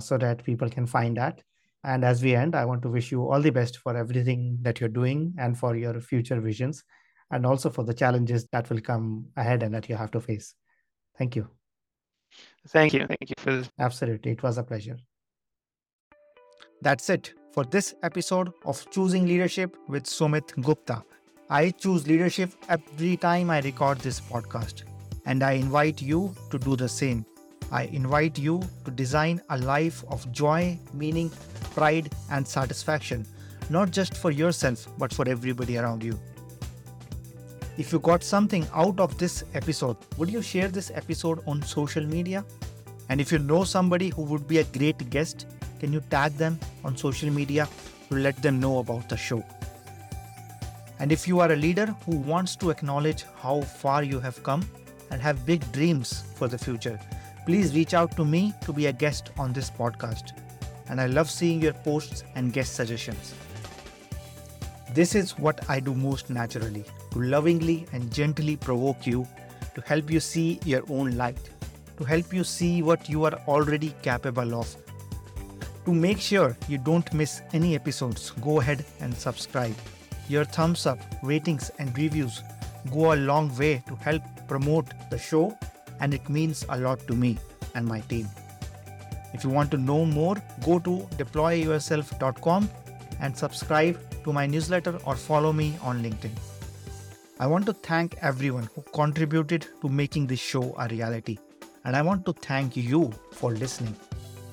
so 0.00 0.18
that 0.18 0.44
people 0.44 0.68
can 0.68 0.86
find 0.86 1.16
that. 1.16 1.42
And 1.84 2.04
as 2.04 2.22
we 2.22 2.34
end, 2.34 2.54
I 2.54 2.64
want 2.64 2.82
to 2.82 2.88
wish 2.88 3.12
you 3.12 3.30
all 3.30 3.40
the 3.40 3.50
best 3.50 3.78
for 3.78 3.96
everything 3.96 4.58
that 4.62 4.80
you're 4.80 4.88
doing 4.88 5.34
and 5.38 5.56
for 5.56 5.76
your 5.76 6.00
future 6.00 6.40
visions, 6.40 6.82
and 7.30 7.46
also 7.46 7.70
for 7.70 7.84
the 7.84 7.94
challenges 7.94 8.46
that 8.52 8.68
will 8.68 8.80
come 8.80 9.26
ahead 9.36 9.62
and 9.62 9.72
that 9.74 9.88
you 9.88 9.94
have 9.94 10.10
to 10.12 10.20
face. 10.20 10.54
Thank 11.16 11.36
you. 11.36 11.48
Thank 12.68 12.92
you. 12.92 13.06
Thank 13.06 13.30
you 13.30 13.34
for 13.38 13.52
this. 13.52 13.70
Absolutely. 13.78 14.32
It 14.32 14.42
was 14.42 14.58
a 14.58 14.62
pleasure. 14.62 14.96
That's 16.82 17.08
it 17.10 17.34
for 17.52 17.64
this 17.64 17.94
episode 18.02 18.52
of 18.64 18.88
Choosing 18.90 19.26
Leadership 19.26 19.76
with 19.88 20.04
Sumit 20.04 20.60
Gupta. 20.62 21.02
I 21.50 21.70
choose 21.70 22.06
leadership 22.06 22.50
every 22.68 23.16
time 23.16 23.50
I 23.50 23.60
record 23.60 23.98
this 23.98 24.20
podcast, 24.20 24.82
and 25.24 25.42
I 25.42 25.52
invite 25.52 26.02
you 26.02 26.34
to 26.50 26.58
do 26.58 26.76
the 26.76 26.88
same. 26.88 27.24
I 27.70 27.84
invite 27.84 28.38
you 28.38 28.62
to 28.84 28.90
design 28.90 29.42
a 29.50 29.58
life 29.58 30.02
of 30.08 30.30
joy, 30.32 30.78
meaning, 30.94 31.30
pride, 31.74 32.10
and 32.30 32.46
satisfaction, 32.46 33.26
not 33.68 33.90
just 33.90 34.16
for 34.16 34.30
yourself, 34.30 34.86
but 34.96 35.12
for 35.12 35.28
everybody 35.28 35.76
around 35.76 36.02
you. 36.02 36.18
If 37.76 37.92
you 37.92 37.98
got 37.98 38.24
something 38.24 38.66
out 38.74 38.98
of 38.98 39.18
this 39.18 39.44
episode, 39.54 39.96
would 40.16 40.30
you 40.30 40.42
share 40.42 40.68
this 40.68 40.90
episode 40.94 41.42
on 41.46 41.62
social 41.62 42.04
media? 42.04 42.44
And 43.08 43.20
if 43.20 43.30
you 43.30 43.38
know 43.38 43.64
somebody 43.64 44.08
who 44.08 44.22
would 44.22 44.48
be 44.48 44.58
a 44.58 44.64
great 44.64 45.10
guest, 45.10 45.46
can 45.78 45.92
you 45.92 46.00
tag 46.10 46.32
them 46.32 46.58
on 46.84 46.96
social 46.96 47.30
media 47.30 47.68
to 48.08 48.16
let 48.16 48.42
them 48.42 48.58
know 48.58 48.78
about 48.78 49.08
the 49.08 49.16
show? 49.16 49.44
And 50.98 51.12
if 51.12 51.28
you 51.28 51.38
are 51.40 51.52
a 51.52 51.56
leader 51.56 51.94
who 52.04 52.16
wants 52.16 52.56
to 52.56 52.70
acknowledge 52.70 53.24
how 53.40 53.60
far 53.60 54.02
you 54.02 54.18
have 54.18 54.42
come 54.42 54.68
and 55.10 55.22
have 55.22 55.46
big 55.46 55.70
dreams 55.70 56.24
for 56.34 56.48
the 56.48 56.58
future, 56.58 56.98
please 57.48 57.74
reach 57.74 57.94
out 57.94 58.14
to 58.14 58.26
me 58.26 58.52
to 58.60 58.74
be 58.74 58.88
a 58.88 58.92
guest 58.92 59.30
on 59.38 59.54
this 59.54 59.70
podcast. 59.70 60.32
And 60.90 61.00
I 61.00 61.06
love 61.06 61.30
seeing 61.30 61.62
your 61.62 61.72
posts 61.72 62.22
and 62.34 62.52
guest 62.52 62.74
suggestions. 62.74 63.34
This 64.92 65.14
is 65.14 65.38
what 65.38 65.58
I 65.70 65.80
do 65.80 65.94
most 65.94 66.28
naturally 66.28 66.84
to 67.12 67.22
lovingly 67.22 67.86
and 67.94 68.12
gently 68.12 68.56
provoke 68.56 69.06
you, 69.06 69.26
to 69.74 69.80
help 69.80 70.10
you 70.10 70.20
see 70.20 70.60
your 70.66 70.82
own 70.90 71.16
light, 71.16 71.40
to 71.96 72.04
help 72.04 72.34
you 72.34 72.44
see 72.44 72.82
what 72.82 73.08
you 73.08 73.24
are 73.24 73.40
already 73.48 73.94
capable 74.02 74.54
of. 74.54 74.76
To 75.86 75.94
make 75.94 76.20
sure 76.20 76.54
you 76.68 76.76
don't 76.76 77.10
miss 77.14 77.40
any 77.54 77.74
episodes, 77.74 78.30
go 78.42 78.60
ahead 78.60 78.84
and 79.00 79.14
subscribe. 79.14 79.74
Your 80.28 80.44
thumbs 80.44 80.84
up, 80.84 80.98
ratings, 81.22 81.70
and 81.78 81.96
reviews 81.96 82.42
go 82.92 83.14
a 83.14 83.16
long 83.16 83.56
way 83.56 83.82
to 83.88 83.94
help 83.96 84.22
promote 84.46 84.92
the 85.08 85.16
show, 85.16 85.56
and 86.00 86.14
it 86.14 86.28
means 86.28 86.64
a 86.68 86.78
lot 86.78 87.06
to 87.06 87.14
me 87.14 87.38
and 87.74 87.86
my 87.86 88.00
team. 88.00 88.28
If 89.34 89.44
you 89.44 89.50
want 89.50 89.70
to 89.72 89.76
know 89.76 90.04
more, 90.04 90.36
go 90.64 90.78
to 90.78 91.06
deployyourself.com 91.16 92.70
and 93.20 93.36
subscribe 93.36 93.98
to 94.24 94.32
my 94.32 94.46
newsletter 94.46 94.98
or 95.04 95.16
follow 95.16 95.52
me 95.52 95.76
on 95.82 96.02
LinkedIn. 96.02 96.30
I 97.40 97.46
want 97.46 97.66
to 97.66 97.72
thank 97.72 98.16
everyone 98.20 98.68
who 98.74 98.82
contributed 98.92 99.66
to 99.82 99.88
making 99.88 100.26
this 100.26 100.40
show 100.40 100.74
a 100.78 100.88
reality. 100.88 101.38
And 101.84 101.94
I 101.94 102.02
want 102.02 102.26
to 102.26 102.32
thank 102.32 102.76
you 102.76 103.12
for 103.32 103.52
listening. 103.52 103.94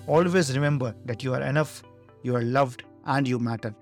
Always 0.08 0.54
remember 0.56 0.93
that 1.06 1.24
you 1.24 1.34
are 1.34 1.41
enough, 1.41 1.84
you 2.22 2.36
are 2.36 2.43
loved, 2.43 2.84
and 3.06 3.28
you 3.28 3.39
matter. 3.39 3.74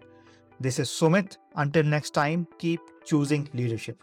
This 0.60 0.80
is 0.80 0.90
Sumit. 0.90 1.38
Until 1.56 1.84
next 1.84 2.12
time, 2.12 2.48
keep 2.58 2.80
choosing 3.06 3.50
leadership. 3.54 4.02